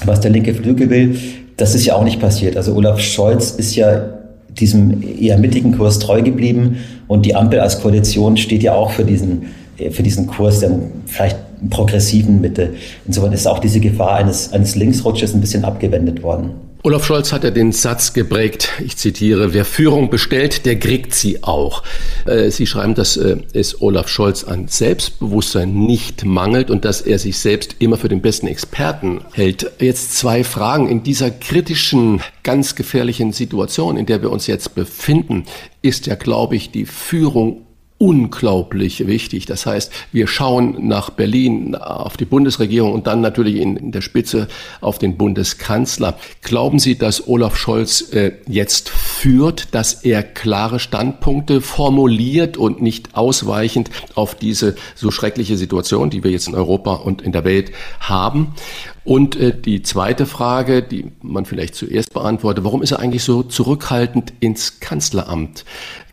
was 0.07 0.21
der 0.21 0.31
linke 0.31 0.55
Flügel 0.55 0.89
will. 0.89 1.19
Das 1.59 1.75
ist 1.75 1.85
ja 1.85 1.97
auch 1.97 2.03
nicht 2.03 2.19
passiert. 2.19 2.57
Also 2.57 2.75
Olaf 2.75 2.99
Scholz 2.99 3.51
ist 3.51 3.77
ja 3.77 4.05
diesem 4.49 5.03
eher 5.21 5.37
mittigen 5.37 5.77
Kurs 5.77 5.99
treu 5.99 6.23
geblieben 6.23 6.79
und 7.09 7.27
die 7.27 7.35
Ampel 7.35 7.61
als 7.61 7.83
Koalition 7.83 8.39
steht 8.39 8.63
ja 8.63 8.73
auch 8.73 8.91
für 8.91 9.05
diesen, 9.05 9.49
äh, 9.77 9.91
für 9.91 10.03
diesen 10.03 10.29
Kurs 10.29 10.61
der 10.61 10.71
vielleicht 11.05 11.37
progressiven 11.69 12.41
Mitte. 12.41 12.71
Insofern 13.07 13.35
ist 13.35 13.47
auch 13.47 13.59
diese 13.59 13.81
Gefahr 13.81 14.15
eines, 14.15 14.51
eines 14.55 14.77
Linksrutsches 14.77 15.35
ein 15.35 15.43
bisschen 15.43 15.67
abgewendet 15.67 16.23
worden. 16.23 16.72
Olaf 16.85 17.07
Scholz 17.07 17.31
hat 17.33 17.45
ja 17.45 17.53
den 17.53 17.71
Satz 17.71 18.13
geprägt, 18.13 18.71
ich 18.85 18.97
zitiere, 18.97 19.55
wer 19.55 19.65
Führung 19.65 20.11
bestellt, 20.11 20.67
der 20.67 20.81
kriegt 20.81 21.15
sie 21.15 21.45
auch. 21.45 21.85
Äh, 22.27 22.51
sie 22.51 22.67
schreiben, 22.67 22.97
dass 22.97 23.17
äh, 23.17 23.37
es 23.53 23.81
Olaf 23.81 24.09
Scholz 24.09 24.43
an 24.43 24.67
Selbstbewusstsein 24.67 25.73
nicht 25.73 26.25
mangelt 26.25 26.73
und 26.73 26.85
dass 26.85 27.01
er 27.01 27.21
sich 27.21 27.39
selbst 27.39 27.77
immer 27.79 27.99
für 27.99 28.09
den 28.09 28.21
besten 28.21 28.49
Experten 28.49 29.21
hält. 29.33 29.71
Jetzt 29.79 30.17
zwei 30.17 30.43
Fragen. 30.43 30.89
In 30.89 31.05
dieser 31.05 31.31
kritischen, 31.31 32.21
ganz 32.43 32.75
gefährlichen 32.75 33.33
Situation, 33.33 33.97
in 33.97 34.07
der 34.07 34.21
wir 34.21 34.33
uns 34.33 34.49
jetzt 34.49 34.75
befinden, 34.75 35.45
ist 35.83 36.07
ja, 36.07 36.17
glaube 36.17 36.57
ich, 36.57 36.73
die 36.73 36.87
Führung 36.87 37.65
unglaublich 38.03 39.07
wichtig. 39.07 39.47
Das 39.47 39.65
heißt, 39.65 39.93
wir 40.11 40.27
schauen 40.27 40.89
nach 40.89 41.11
Berlin, 41.11 41.77
auf 41.77 42.17
die 42.17 42.25
Bundesregierung 42.25 42.93
und 42.93 43.07
dann 43.07 43.21
natürlich 43.21 43.59
in, 43.59 43.93
der 43.93 44.01
Spitze 44.01 44.49
auf 44.81 44.99
den 44.99 45.17
Bundeskanzler. 45.17 46.19
Glauben 46.43 46.81
Sie, 46.81 46.99
dass 46.99 47.29
Olaf 47.29 47.57
Scholz 47.57 48.13
äh, 48.13 48.33
jetzt 48.49 48.89
führt, 48.89 49.73
dass 49.73 50.03
er 50.03 50.25
klare 50.25 50.81
Standpunkte 50.81 51.61
formuliert 51.61 52.57
und 52.57 52.83
nicht 52.83 53.15
ausweichend 53.15 53.89
auf 54.17 54.35
diese 54.35 54.75
so 54.97 55.13
schreckliche 55.13 55.57
Situation, 55.57 56.11
die 56.11 56.25
wir 56.25 56.33
jetzt 56.33 56.49
in 56.49 56.57
Europa 56.57 56.95
und 56.95 57.23
in 57.23 57.31
der 57.31 57.45
Welt 57.45 57.71
haben? 58.01 58.57
Und 59.05 59.37
äh, 59.37 59.53
die 59.53 59.83
zweite 59.83 60.27
Frage, 60.27 60.83
die 60.83 61.11
man 61.23 61.45
vielleicht 61.45 61.75
zuerst 61.75 62.15
beantwortet, 62.15 62.65
warum 62.65 62.83
ist 62.83 62.93
er 62.93 63.01
eigentlich 63.01 63.25
so 63.25 63.43
zurückhaltend 63.43 64.33
ins 64.41 64.81
Kanzleramt 64.81 65.65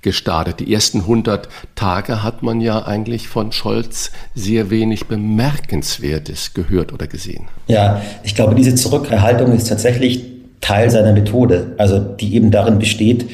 gestartet? 0.02 0.60
Die 0.60 0.74
ersten 0.74 1.02
100 1.02 1.50
Tage 1.76 2.24
hat 2.24 2.42
man 2.42 2.62
ja 2.62 2.86
eigentlich 2.86 3.28
von 3.28 3.52
Scholz 3.52 4.12
sehr 4.34 4.70
wenig 4.70 5.08
Bemerkenswertes 5.08 6.54
gehört 6.54 6.92
oder 6.92 7.08
gesehen. 7.08 7.48
Ja, 7.68 8.02
ich 8.24 8.34
glaube, 8.34 8.56
diese 8.56 8.74
Zurückhaltung 8.76 9.54
ist 9.54 9.70
tatsächlich 9.70 10.24
Teil 10.62 10.90
seiner 10.90 11.14
Methode, 11.14 11.76
also 11.78 12.00
die 12.00 12.36
eben 12.36 12.52
darin 12.52 12.80
besteht, 12.80 13.30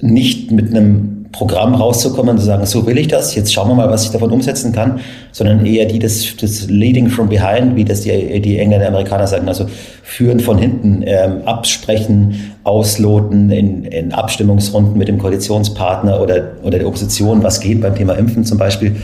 nicht 0.00 0.50
mit 0.50 0.70
einem 0.70 1.17
Programm 1.32 1.74
rauszukommen 1.74 2.30
und 2.30 2.38
zu 2.38 2.44
sagen, 2.44 2.64
so 2.64 2.86
will 2.86 2.96
ich 2.98 3.08
das, 3.08 3.34
jetzt 3.34 3.52
schauen 3.52 3.68
wir 3.68 3.74
mal, 3.74 3.90
was 3.90 4.04
ich 4.04 4.10
davon 4.10 4.30
umsetzen 4.30 4.72
kann, 4.72 5.00
sondern 5.32 5.64
eher 5.66 5.84
die 5.84 5.98
des, 5.98 6.36
des 6.36 6.68
Leading 6.70 7.08
from 7.08 7.28
behind, 7.28 7.76
wie 7.76 7.84
das 7.84 8.00
die, 8.00 8.40
die 8.40 8.58
Engländer, 8.58 8.88
Amerikaner 8.88 9.26
sagen, 9.26 9.46
also 9.46 9.66
führen 10.02 10.40
von 10.40 10.58
hinten, 10.58 11.02
ähm, 11.06 11.42
absprechen, 11.44 12.54
ausloten 12.64 13.50
in, 13.50 13.84
in 13.84 14.12
Abstimmungsrunden 14.12 14.96
mit 14.96 15.08
dem 15.08 15.18
Koalitionspartner 15.18 16.20
oder, 16.20 16.52
oder 16.62 16.78
der 16.78 16.86
Opposition, 16.86 17.42
was 17.42 17.60
geht 17.60 17.82
beim 17.82 17.94
Thema 17.94 18.14
Impfen 18.14 18.44
zum 18.44 18.58
Beispiel, 18.58 18.96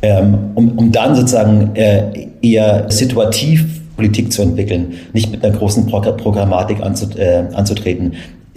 ähm, 0.00 0.38
um, 0.54 0.78
um 0.78 0.90
dann 0.90 1.14
sozusagen 1.14 1.74
äh, 1.74 2.28
eher 2.40 2.90
situativ 2.90 3.66
Politik 3.96 4.32
zu 4.32 4.42
entwickeln, 4.42 4.94
nicht 5.12 5.30
mit 5.32 5.44
einer 5.44 5.56
großen 5.56 5.86
Programmatik 5.86 6.78
äh, 6.78 7.44
anzutreten. 7.52 8.12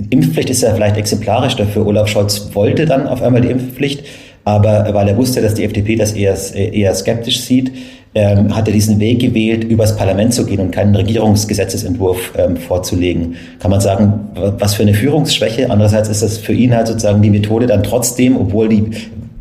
Impfpflicht 0.10 0.50
ist 0.50 0.62
ja 0.62 0.74
vielleicht 0.74 0.98
exemplarisch 0.98 1.56
dafür. 1.56 1.86
Olaf 1.86 2.08
Scholz 2.08 2.50
wollte 2.54 2.86
dann 2.86 3.08
auf 3.08 3.22
einmal 3.22 3.42
die 3.42 3.50
Impfpflicht, 3.50 4.04
aber 4.44 4.94
weil 4.94 5.08
er 5.08 5.18
wusste, 5.18 5.42
dass 5.42 5.54
die 5.54 5.64
FDP 5.64 5.96
das 5.96 6.14
eher, 6.14 6.36
eher 6.56 6.94
skeptisch 6.96 7.42
sieht, 7.42 7.72
ähm, 8.14 8.56
hat 8.56 8.68
er 8.68 8.74
diesen 8.74 9.00
Weg 9.00 9.20
gewählt, 9.20 9.64
übers 9.64 9.96
Parlament 9.96 10.34
zu 10.34 10.46
gehen 10.46 10.60
und 10.60 10.72
keinen 10.72 10.96
Regierungsgesetzesentwurf 10.96 12.34
ähm, 12.38 12.58
vorzulegen. 12.58 13.36
Kann 13.60 13.72
man 13.72 13.80
sagen, 13.80 14.32
was 14.60 14.74
für 14.76 14.84
eine 14.84 14.94
Führungsschwäche. 14.94 15.70
Andererseits 15.70 16.10
ist 16.10 16.22
das 16.22 16.38
für 16.38 16.54
ihn 16.54 16.76
halt 16.76 16.88
sozusagen 16.88 17.22
die 17.22 17.30
Methode 17.30 17.68
dann 17.68 17.84
trotzdem, 17.84 18.36
obwohl 18.36 18.68
die 18.68 18.92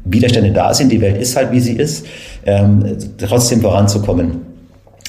Widerstände 0.05 0.53
da 0.53 0.73
sind, 0.73 0.92
die 0.92 1.01
Welt 1.01 1.20
ist 1.20 1.37
halt, 1.37 1.51
wie 1.53 1.61
sie 1.61 1.73
ist, 1.73 2.07
ähm, 2.46 2.85
trotzdem 3.18 3.61
voranzukommen. 3.61 4.50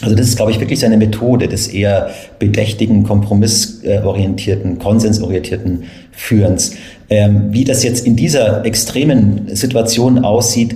Also 0.02 0.16
das 0.16 0.28
ist, 0.28 0.36
glaube 0.36 0.52
ich, 0.52 0.60
wirklich 0.60 0.80
seine 0.80 0.98
Methode 0.98 1.48
des 1.48 1.68
eher 1.68 2.10
bedächtigen, 2.40 3.04
kompromissorientierten, 3.04 4.80
konsensorientierten 4.80 5.84
Führens. 6.12 6.76
Ähm, 7.10 7.50
wie 7.52 7.64
das 7.64 7.84
jetzt 7.84 8.06
in 8.06 8.16
dieser 8.16 8.66
extremen 8.66 9.56
Situation 9.56 10.24
aussieht, 10.24 10.76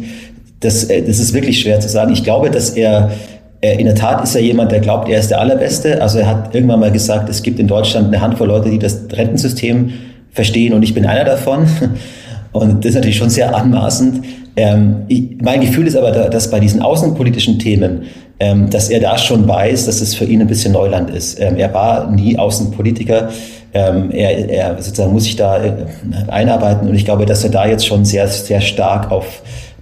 das, 0.60 0.86
äh, 0.86 1.02
das 1.02 1.20
ist 1.20 1.34
wirklich 1.34 1.60
schwer 1.60 1.80
zu 1.80 1.90
sagen. 1.90 2.14
Ich 2.14 2.24
glaube, 2.24 2.52
dass 2.52 2.72
er 2.72 3.12
äh, 3.62 3.80
in 3.80 3.86
der 3.86 3.96
Tat 3.96 4.24
ist 4.24 4.36
er 4.36 4.42
jemand, 4.42 4.72
der 4.72 4.80
glaubt, 4.80 5.10
er 5.10 5.20
ist 5.20 5.32
der 5.32 5.40
Allerbeste. 5.40 6.02
Also 6.02 6.20
er 6.20 6.28
hat 6.28 6.54
irgendwann 6.54 6.80
mal 6.80 6.92
gesagt, 6.92 7.30
es 7.30 7.42
gibt 7.42 7.60
in 7.60 7.68
Deutschland 7.68 8.08
eine 8.08 8.22
Handvoll 8.22 8.48
Leute, 8.48 8.70
die 8.70 8.80
das 8.80 9.06
Rentensystem 9.12 9.94
verstehen 10.32 10.74
und 10.74 10.84
ich 10.84 10.94
bin 10.94 11.06
einer 11.06 11.24
davon. 11.24 11.68
Und 12.56 12.86
das 12.86 12.90
ist 12.90 12.96
natürlich 12.96 13.18
schon 13.18 13.30
sehr 13.30 13.54
anmaßend. 13.56 14.24
Ähm, 14.56 15.04
ich, 15.10 15.38
mein 15.42 15.60
Gefühl 15.60 15.88
ist 15.88 15.98
aber, 15.98 16.12
dass 16.12 16.50
bei 16.50 16.60
diesen 16.60 16.82
außenpolitischen 16.82 17.60
Themen, 17.60 18.04
ähm, 18.40 18.70
dass 18.70 18.90
er 18.90 19.02
da 19.02 19.18
schon 19.18 19.48
weiß, 19.48 19.86
dass 19.86 20.00
es 20.00 20.16
für 20.16 20.26
ihn 20.26 20.42
ein 20.42 20.48
bisschen 20.48 20.72
Neuland 20.72 21.10
ist. 21.10 21.40
Ähm, 21.40 21.58
er 21.58 21.74
war 21.74 22.10
nie 22.10 22.38
Außenpolitiker. 22.38 23.30
Ähm, 23.74 24.10
er, 24.12 24.50
er 24.50 24.82
sozusagen 24.82 25.12
muss 25.12 25.26
sich 25.26 25.36
da 25.36 25.64
äh, 25.64 25.74
einarbeiten 26.30 26.88
und 26.88 26.96
ich 26.96 27.04
glaube, 27.04 27.26
dass 27.26 27.44
er 27.44 27.50
da 27.50 27.68
jetzt 27.68 27.86
schon 27.86 28.06
sehr, 28.06 28.28
sehr 28.30 28.62
stark 28.62 29.12
auf 29.12 29.42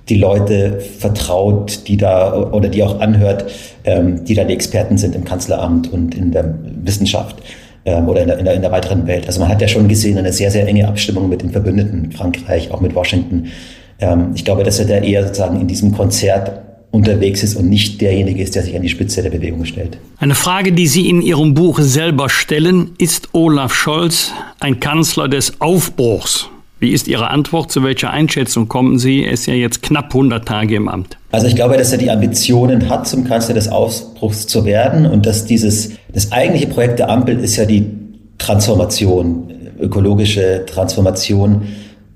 die 0.10 0.16
Leute 0.16 0.80
vertraut, 0.98 1.88
die 1.88 1.98
da 1.98 2.34
oder 2.52 2.70
die 2.70 2.82
auch 2.82 3.00
anhört, 3.00 3.46
ähm, 3.84 4.26
die 4.26 4.34
da 4.34 4.44
die 4.44 4.54
Experten 4.54 4.98
sind 4.98 5.14
im 5.16 5.26
Kanzleramt 5.26 5.94
und 5.94 6.16
in 6.16 6.32
der 6.32 6.56
Wissenschaft 6.84 7.36
ähm, 7.86 8.08
oder 8.08 8.22
in 8.22 8.28
der, 8.28 8.40
in, 8.40 8.46
der, 8.46 8.54
in 8.56 8.62
der 8.62 8.72
weiteren 8.72 9.08
Welt. 9.08 9.28
Also 9.28 9.40
man 9.40 9.50
hat 9.50 9.62
ja 9.62 9.68
schon 9.68 9.88
gesehen 9.88 10.18
eine 10.18 10.32
sehr, 10.32 10.52
sehr 10.52 10.68
enge 10.68 10.88
Abstimmung 10.88 11.30
mit 11.30 11.42
den 11.42 11.52
Verbündeten, 11.52 12.12
Frankreich, 12.12 12.72
auch 12.72 12.82
mit 12.82 12.96
Washington. 12.96 13.48
Ähm, 14.00 14.32
ich 14.36 14.46
glaube, 14.46 14.64
dass 14.64 14.80
er 14.80 14.86
da 14.86 14.98
eher 14.98 15.24
sozusagen 15.24 15.60
in 15.60 15.68
diesem 15.68 15.92
Konzert 15.94 16.64
unterwegs 16.92 17.42
ist 17.42 17.56
und 17.56 17.70
nicht 17.70 18.00
derjenige 18.02 18.44
ist, 18.44 18.56
der 18.56 18.62
sich 18.62 18.76
an 18.76 18.84
die 18.84 18.90
Spitze 18.90 19.24
der 19.24 19.32
Bewegung 19.32 19.66
stellt. 19.66 19.98
Eine 20.20 20.36
Frage, 20.36 20.72
die 20.72 20.86
Sie 20.86 21.10
in 21.10 21.24
Ihrem 21.24 21.56
Buch 21.56 21.80
selber 21.80 22.30
stellen, 22.30 22.92
ist 23.00 23.30
Olaf 23.34 23.74
Scholz 23.74 24.32
ein 24.60 24.80
Kanzler 24.80 25.28
des 25.28 25.60
Aufbruchs? 25.60 26.50
Wie 26.84 26.92
ist 26.92 27.08
Ihre 27.08 27.30
Antwort? 27.30 27.72
Zu 27.72 27.82
welcher 27.82 28.12
Einschätzung 28.12 28.68
kommen 28.68 29.00
Sie? 29.00 29.24
Er 29.24 29.32
ist 29.32 29.46
ja 29.46 29.54
jetzt 29.54 29.84
knapp 29.84 30.08
100 30.08 30.46
Tage 30.46 30.76
im 30.76 30.90
Amt. 30.90 31.16
Also 31.32 31.48
ich 31.48 31.56
glaube, 31.56 31.78
dass 31.78 31.94
er 31.94 31.98
die 31.98 32.12
Ambitionen 32.12 32.90
hat, 32.90 33.08
zum 33.08 33.24
Kanzler 33.24 33.54
des 33.54 33.70
Ausbruchs 33.70 34.48
zu 34.48 34.66
werden 34.66 35.06
und 35.06 35.26
dass 35.26 35.46
dieses, 35.46 35.92
das 36.12 36.34
eigentliche 36.34 36.68
Projekt 36.68 37.00
der 37.00 37.10
Ampel 37.10 37.40
ist 37.40 37.56
ja 37.56 37.64
die 37.64 37.86
Transformation, 38.38 39.50
ökologische 39.80 40.66
Transformation 40.66 41.62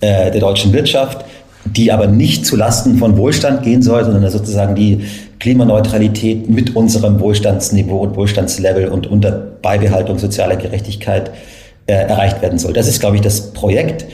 äh, 0.02 0.32
der 0.32 0.42
deutschen 0.42 0.74
Wirtschaft, 0.74 1.24
die 1.64 1.90
aber 1.90 2.08
nicht 2.08 2.46
zu 2.46 2.58
Lasten 2.58 2.98
von 2.98 3.16
Wohlstand 3.16 3.64
gehen 3.64 3.82
soll, 3.82 4.04
sondern 4.04 4.30
sozusagen 4.30 4.76
die 4.76 5.00
Klimaneutralität 5.40 6.50
mit 6.50 6.76
unserem 6.76 7.22
Wohlstandsniveau 7.22 8.00
und 8.00 8.18
Wohlstandslevel 8.18 8.90
und 8.90 9.08
unter 9.08 9.32
Beibehaltung 9.32 10.20
sozialer 10.20 10.58
Gerechtigkeit 10.58 11.32
äh, 11.86 11.94
erreicht 11.94 12.42
werden 12.42 12.60
soll. 12.60 12.74
Das 12.74 12.90
ist, 12.90 13.00
glaube 13.00 13.16
ich, 13.16 13.22
das 13.22 13.54
Projekt. 13.54 14.06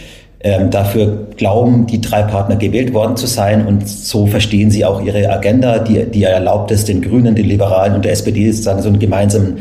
Ähm, 0.46 0.70
dafür 0.72 1.28
glauben 1.38 1.88
die 1.88 2.02
drei 2.02 2.22
Partner 2.24 2.58
gewählt 2.58 2.94
worden 2.94 3.16
zu 3.16 3.28
sein 3.28 3.66
und 3.66 3.88
so 3.88 4.28
verstehen 4.28 4.72
sie 4.72 4.84
auch 4.84 5.02
ihre 5.02 5.30
Agenda, 5.30 5.80
die, 5.80 6.06
die 6.06 6.24
erlaubt 6.24 6.70
es, 6.72 6.84
den 6.84 7.02
Grünen, 7.02 7.34
den 7.34 7.46
Liberalen 7.46 7.96
und 7.96 8.04
der 8.04 8.12
SPD 8.12 8.52
sozusagen 8.52 8.82
so 8.82 8.90
einen 8.90 9.00
gemeinsamen 9.00 9.60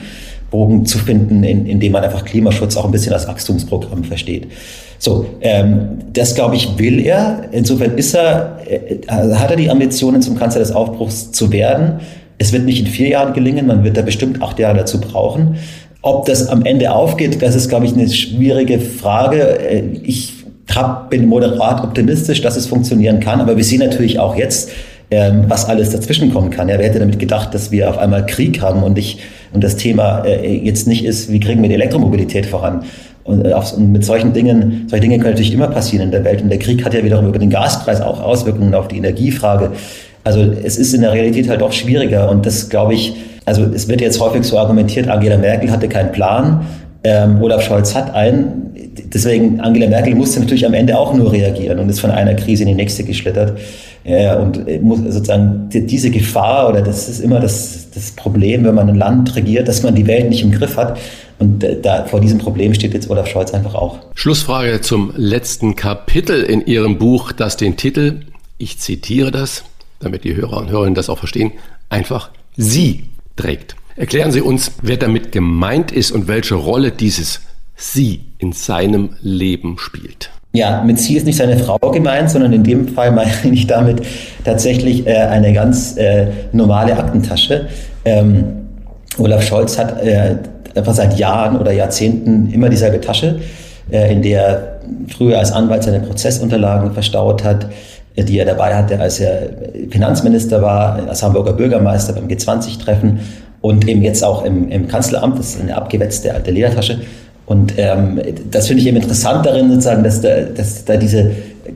Bogen 0.51 0.85
zu 0.85 0.99
finden, 0.99 1.45
in, 1.45 1.67
in 1.67 1.79
dem 1.79 1.93
man 1.93 2.03
einfach 2.03 2.25
Klimaschutz 2.25 2.77
auch 2.77 2.85
ein 2.85 2.91
bisschen 2.91 3.13
als 3.13 3.29
Wachstumsprogramm 3.29 4.03
versteht. 4.03 4.49
So, 4.99 5.27
ähm, 5.41 5.99
das 6.13 6.35
glaube 6.35 6.57
ich 6.57 6.79
will 6.79 6.99
er. 7.05 7.45
Insofern 7.53 7.97
ist 7.97 8.15
er, 8.15 8.59
äh, 8.69 9.07
hat 9.09 9.51
er 9.51 9.57
die 9.57 9.71
Ambitionen, 9.71 10.21
zum 10.21 10.37
Kanzler 10.37 10.61
des 10.61 10.73
Aufbruchs 10.73 11.31
zu 11.31 11.53
werden. 11.53 12.01
Es 12.39 12.53
wird 12.53 12.65
nicht 12.65 12.81
in 12.81 12.87
vier 12.87 13.09
Jahren 13.09 13.35
gelingen, 13.35 13.69
man 13.69 13.85
wird 13.85 13.97
da 13.97 14.03
bestimmt 14.03 14.43
acht 14.43 14.59
Jahre 14.59 14.79
dazu 14.79 15.01
brauchen. 15.01 15.59
Ob 16.03 16.27
das 16.27 16.49
am 16.49 16.65
Ende 16.65 16.93
aufgeht, 16.93 17.41
das 17.41 17.55
ist, 17.55 17.69
glaube 17.69 17.87
ich, 17.87 17.93
eine 17.93 18.09
schwierige 18.09 18.81
Frage. 18.81 19.61
Äh, 19.61 19.83
ich 20.03 20.32
hab, 20.75 21.11
bin 21.11 21.27
moderat 21.27 21.83
optimistisch, 21.83 22.41
dass 22.43 22.57
es 22.57 22.67
funktionieren 22.67 23.21
kann, 23.21 23.41
aber 23.41 23.57
wir 23.57 23.65
sehen 23.65 23.81
natürlich 23.81 24.19
auch 24.19 24.37
jetzt, 24.37 24.71
ähm, 25.11 25.45
was 25.49 25.69
alles 25.69 25.91
dazwischen 25.91 26.33
kommen 26.33 26.51
kann. 26.51 26.69
Ja, 26.69 26.79
wer 26.79 26.87
hätte 26.87 26.99
damit 26.99 27.19
gedacht, 27.19 27.53
dass 27.55 27.71
wir 27.71 27.91
auf 27.91 27.99
einmal 27.99 28.25
Krieg 28.25 28.63
haben 28.63 28.83
und, 28.83 28.97
ich, 28.97 29.19
und 29.53 29.63
das 29.63 29.77
Thema 29.77 30.25
äh, 30.25 30.57
jetzt 30.57 30.89
nicht 30.89 31.05
ist, 31.05 31.31
wie 31.31 31.39
kriegen 31.39 31.61
wir 31.61 31.69
die 31.69 31.75
Elektromobilität 31.75 32.47
voran? 32.47 32.85
Und, 33.25 33.45
äh, 33.45 33.55
und 33.77 33.93
mit 33.93 34.05
solchen 34.05 34.33
Dingen, 34.33 34.87
solche 34.89 35.03
Dinge 35.03 35.19
können 35.19 35.31
natürlich 35.31 35.53
immer 35.53 35.69
passieren 35.69 36.07
in 36.07 36.11
der 36.11 36.25
Welt. 36.25 36.43
Und 36.43 36.49
der 36.49 36.59
Krieg 36.59 36.85
hat 36.85 36.95
ja 36.95 37.05
wiederum 37.05 37.29
über 37.29 37.39
den 37.39 37.51
Gaspreis 37.51 38.01
auch 38.01 38.23
Auswirkungen 38.23 38.75
auf 38.75 38.89
die 38.89 38.97
Energiefrage. 38.97 39.73
Also 40.25 40.41
es 40.41 40.77
ist 40.77 40.95
in 40.95 41.03
der 41.03 41.13
Realität 41.13 41.49
halt 41.49 41.61
doch 41.61 41.73
schwieriger. 41.73 42.31
Und 42.31 42.47
das 42.47 42.69
glaube 42.69 42.95
ich, 42.95 43.15
also 43.45 43.65
es 43.65 43.89
wird 43.89 44.01
jetzt 44.01 44.21
häufig 44.21 44.45
so 44.45 44.59
argumentiert, 44.59 45.09
Angela 45.09 45.37
Merkel 45.37 45.71
hatte 45.71 45.89
keinen 45.89 46.13
Plan. 46.13 46.67
Ähm, 47.05 47.43
Olaf 47.43 47.63
Scholz 47.63 47.95
hat 47.95 48.15
einen. 48.15 48.72
Deswegen, 48.95 49.61
Angela 49.61 49.89
Merkel 49.89 50.15
musste 50.15 50.41
natürlich 50.41 50.67
am 50.67 50.75
Ende 50.75 50.99
auch 50.99 51.15
nur 51.15 51.33
reagieren 51.33 51.79
und 51.79 51.89
ist 51.89 52.01
von 52.01 52.11
einer 52.11 52.35
Krise 52.35 52.63
in 52.63 52.69
die 52.69 52.75
nächste 52.75 53.05
geschlittert. 53.05 53.59
Äh, 54.05 54.35
und 54.37 54.83
muss 54.83 54.99
sozusagen 54.99 55.69
diese 55.71 56.11
Gefahr 56.11 56.69
oder 56.69 56.83
das 56.83 57.09
ist 57.09 57.21
immer 57.21 57.39
das, 57.39 57.91
das 57.95 58.11
Problem, 58.11 58.65
wenn 58.65 58.75
man 58.75 58.89
ein 58.89 58.97
Land 58.97 59.37
regiert, 59.37 59.69
dass 59.69 59.83
man 59.83 59.95
die 59.95 60.07
Welt 60.07 60.29
nicht 60.29 60.43
im 60.43 60.51
Griff 60.51 60.77
hat. 60.77 60.99
Und 61.39 61.63
äh, 61.63 61.81
da, 61.81 62.05
vor 62.05 62.21
diesem 62.21 62.39
Problem 62.39 62.75
steht 62.75 62.95
jetzt 62.95 63.09
Olaf 63.11 63.29
Scholz 63.29 63.53
einfach 63.53 63.75
auch. 63.75 63.99
Schlussfrage 64.15 64.81
zum 64.81 65.13
letzten 65.17 65.77
Kapitel 65.77 66.43
in 66.43 66.67
Ihrem 66.67 66.99
Buch, 66.99 67.33
das 67.33 67.57
den 67.57 67.77
Titel, 67.77 68.21
ich 68.59 68.79
zitiere 68.79 69.31
das, 69.31 69.65
damit 70.01 70.25
die 70.25 70.35
Hörer 70.35 70.59
und 70.59 70.71
Hörerinnen 70.71 70.95
das 70.95 71.09
auch 71.09 71.19
verstehen, 71.19 71.53
einfach 71.89 72.31
Sie 72.57 73.05
trägt. 73.37 73.77
Erklären 73.97 74.33
Sie 74.33 74.41
uns, 74.41 74.73
wer 74.83 74.97
damit 74.97 75.33
gemeint 75.33 75.93
ist 75.93 76.13
und 76.13 76.29
welche 76.29 76.55
Rolle 76.55 76.91
dieses 76.91 77.41
Sie 77.75 78.33
in 78.39 78.53
seinem 78.53 79.11
Leben 79.21 79.77
spielt. 79.79 80.31
Ja, 80.55 80.83
mit 80.85 80.99
Sie 80.99 81.17
ist 81.17 81.25
nicht 81.25 81.39
seine 81.39 81.57
Frau 81.59 81.79
gemeint, 81.91 82.31
sondern 82.31 82.53
in 82.53 82.63
dem 82.63 82.89
Fall 82.89 83.11
meine 83.11 83.31
ich 83.51 83.67
damit 83.67 84.03
tatsächlich 84.45 85.07
äh, 85.07 85.17
eine 85.17 85.53
ganz 85.53 85.97
äh, 85.97 86.27
normale 86.53 86.97
Aktentasche. 86.97 87.69
Ähm, 88.05 88.45
Olaf 89.19 89.47
Scholz 89.47 89.79
hat 89.79 90.03
äh, 90.03 90.37
einfach 90.75 90.95
seit 90.95 91.19
Jahren 91.19 91.57
oder 91.59 91.73
Jahrzehnten 91.73 92.51
immer 92.53 92.69
dieselbe 92.69 93.01
Tasche, 93.01 93.41
äh, 93.91 94.13
in 94.13 94.23
der 94.23 94.43
er 94.43 94.73
früher 95.09 95.39
als 95.39 95.53
Anwalt 95.53 95.85
seine 95.85 96.01
Prozessunterlagen 96.01 96.93
verstaut 96.93 97.45
hat, 97.45 97.67
äh, 98.17 98.25
die 98.25 98.39
er 98.39 98.45
dabei 98.45 98.75
hatte, 98.75 98.99
als 99.01 99.21
er 99.21 99.51
Finanzminister 99.91 100.61
war, 100.61 100.97
als 101.09 101.23
Hamburger 101.23 101.53
Bürgermeister 101.55 102.13
beim 102.13 102.29
G20-Treffen 102.29 103.21
und 103.61 103.89
eben 103.89 104.03
jetzt 104.03 104.23
auch 104.25 104.45
im, 104.45 104.69
im 104.69 104.89
Kanzleramt, 104.89 105.39
das 105.39 105.55
ist 105.55 105.61
eine 105.61 105.77
abgewetzte 105.77 106.35
alte 106.35 106.51
Ledertasche. 106.51 107.01
Und 107.47 107.75
ähm, 107.77 108.21
das 108.51 108.69
finde 108.69 108.83
ich 108.83 108.89
eben 108.89 108.97
interessant 108.97 109.45
darin, 109.45 109.69
sozusagen, 109.69 110.05
dass 110.05 110.21
da, 110.21 110.43
dass 110.43 110.85
da 110.85 110.97
diese 110.97 111.33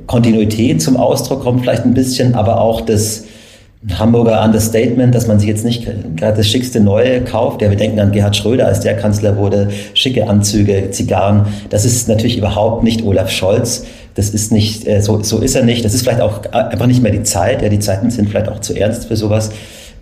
Kontinuität 0.07 0.81
zum 0.81 0.96
Ausdruck 0.96 1.42
kommt, 1.42 1.62
vielleicht 1.62 1.85
ein 1.85 1.94
bisschen, 1.94 2.35
aber 2.35 2.61
auch 2.61 2.81
das 2.81 3.24
Hamburger 3.98 4.42
Understatement, 4.42 5.14
dass 5.14 5.26
man 5.26 5.38
sich 5.38 5.48
jetzt 5.48 5.64
nicht 5.64 5.87
gerade 6.16 6.38
das 6.38 6.48
schickste 6.48 6.81
Neue 6.81 7.22
kauft. 7.22 7.62
Ja, 7.62 7.70
wir 7.70 7.76
denken 7.76 8.00
an 8.00 8.11
Gerhard 8.11 8.37
Schröder, 8.37 8.66
als 8.66 8.81
der 8.81 8.96
Kanzler 8.96 9.37
wurde, 9.37 9.68
schicke 9.94 10.29
Anzüge, 10.29 10.90
Zigarren. 10.90 11.46
Das 11.70 11.85
ist 11.85 12.09
natürlich 12.09 12.38
überhaupt 12.38 12.83
nicht 12.83 13.05
Olaf 13.05 13.31
Scholz. 13.31 13.85
Das 14.14 14.31
ist 14.31 14.50
nicht, 14.50 14.88
äh, 14.88 15.02
so, 15.02 15.22
so 15.22 15.38
ist 15.38 15.55
er 15.55 15.62
nicht. 15.62 15.85
Das 15.85 15.94
ist 15.94 16.02
vielleicht 16.02 16.20
auch 16.20 16.44
einfach 16.52 16.87
nicht 16.87 17.02
mehr 17.02 17.12
die 17.12 17.22
Zeit. 17.22 17.62
Ja, 17.62 17.68
die 17.68 17.79
Zeiten 17.79 18.11
sind 18.11 18.29
vielleicht 18.29 18.48
auch 18.48 18.61
zu 18.61 18.74
ernst 18.74 19.07
für 19.07 19.16
sowas 19.16 19.50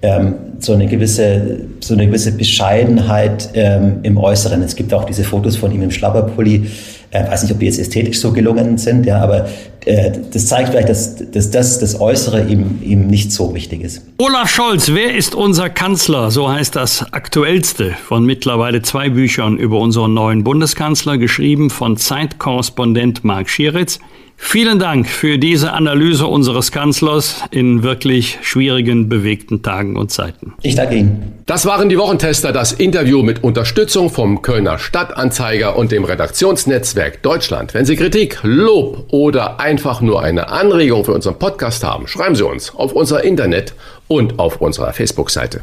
ähm, 0.04 0.34
so 0.58 0.74
eine 0.74 0.86
gewisse, 0.86 1.60
so 1.80 1.94
eine 1.94 2.06
gewisse 2.06 2.32
Bescheidenheit 2.32 3.48
ähm, 3.54 4.00
im 4.02 4.18
Äußeren. 4.18 4.62
Es 4.62 4.76
gibt 4.76 4.92
auch 4.92 5.04
diese 5.04 5.24
Fotos 5.24 5.56
von 5.56 5.72
ihm 5.72 5.82
im 5.82 5.90
Schlabberpulli. 5.90 6.66
Ich 7.10 7.16
äh, 7.16 7.26
weiß 7.26 7.42
nicht, 7.42 7.52
ob 7.52 7.58
die 7.58 7.66
jetzt 7.66 7.78
ästhetisch 7.78 8.20
so 8.20 8.32
gelungen 8.32 8.76
sind, 8.76 9.06
ja, 9.06 9.20
aber 9.20 9.46
äh, 9.86 10.10
das 10.32 10.46
zeigt 10.46 10.70
vielleicht, 10.70 10.88
dass, 10.88 11.16
dass 11.30 11.50
das, 11.50 11.78
das 11.78 12.00
Äußere 12.00 12.46
ihm, 12.46 12.80
ihm 12.82 13.06
nicht 13.06 13.32
so 13.32 13.54
wichtig 13.54 13.82
ist. 13.82 14.02
Olaf 14.18 14.50
Scholz, 14.50 14.90
wer 14.92 15.14
ist 15.14 15.34
unser 15.34 15.70
Kanzler? 15.70 16.30
So 16.30 16.50
heißt 16.50 16.76
das 16.76 17.12
aktuellste 17.12 17.92
von 17.92 18.24
mittlerweile 18.26 18.82
zwei 18.82 19.08
Büchern 19.08 19.56
über 19.56 19.78
unseren 19.78 20.12
neuen 20.12 20.44
Bundeskanzler, 20.44 21.16
geschrieben 21.16 21.70
von 21.70 21.96
Zeitkorrespondent 21.96 23.24
Marc 23.24 23.48
Schieritz. 23.48 24.00
Vielen 24.46 24.78
Dank 24.78 25.08
für 25.08 25.38
diese 25.38 25.72
Analyse 25.72 26.26
unseres 26.26 26.70
Kanzlers 26.70 27.42
in 27.50 27.82
wirklich 27.82 28.38
schwierigen, 28.42 29.08
bewegten 29.08 29.62
Tagen 29.62 29.96
und 29.96 30.12
Zeiten. 30.12 30.54
Ich 30.62 30.76
danke 30.76 30.94
Ihnen. 30.94 31.32
Das 31.46 31.66
war 31.66 31.74
waren 31.74 31.88
die 31.88 31.98
Wochentester 31.98 32.52
das 32.52 32.72
Interview 32.72 33.24
mit 33.24 33.42
Unterstützung 33.42 34.08
vom 34.08 34.42
Kölner 34.42 34.78
Stadtanzeiger 34.78 35.76
und 35.76 35.90
dem 35.90 36.04
Redaktionsnetzwerk 36.04 37.20
Deutschland. 37.20 37.74
Wenn 37.74 37.84
Sie 37.84 37.96
Kritik, 37.96 38.38
Lob 38.44 39.06
oder 39.08 39.58
einfach 39.58 40.00
nur 40.00 40.22
eine 40.22 40.50
Anregung 40.50 41.04
für 41.04 41.14
unseren 41.14 41.36
Podcast 41.36 41.82
haben, 41.82 42.06
schreiben 42.06 42.36
Sie 42.36 42.46
uns 42.46 42.72
auf 42.72 42.92
unser 42.92 43.24
Internet 43.24 43.74
und 44.06 44.38
auf 44.38 44.60
unserer 44.60 44.92
Facebook-Seite. 44.92 45.62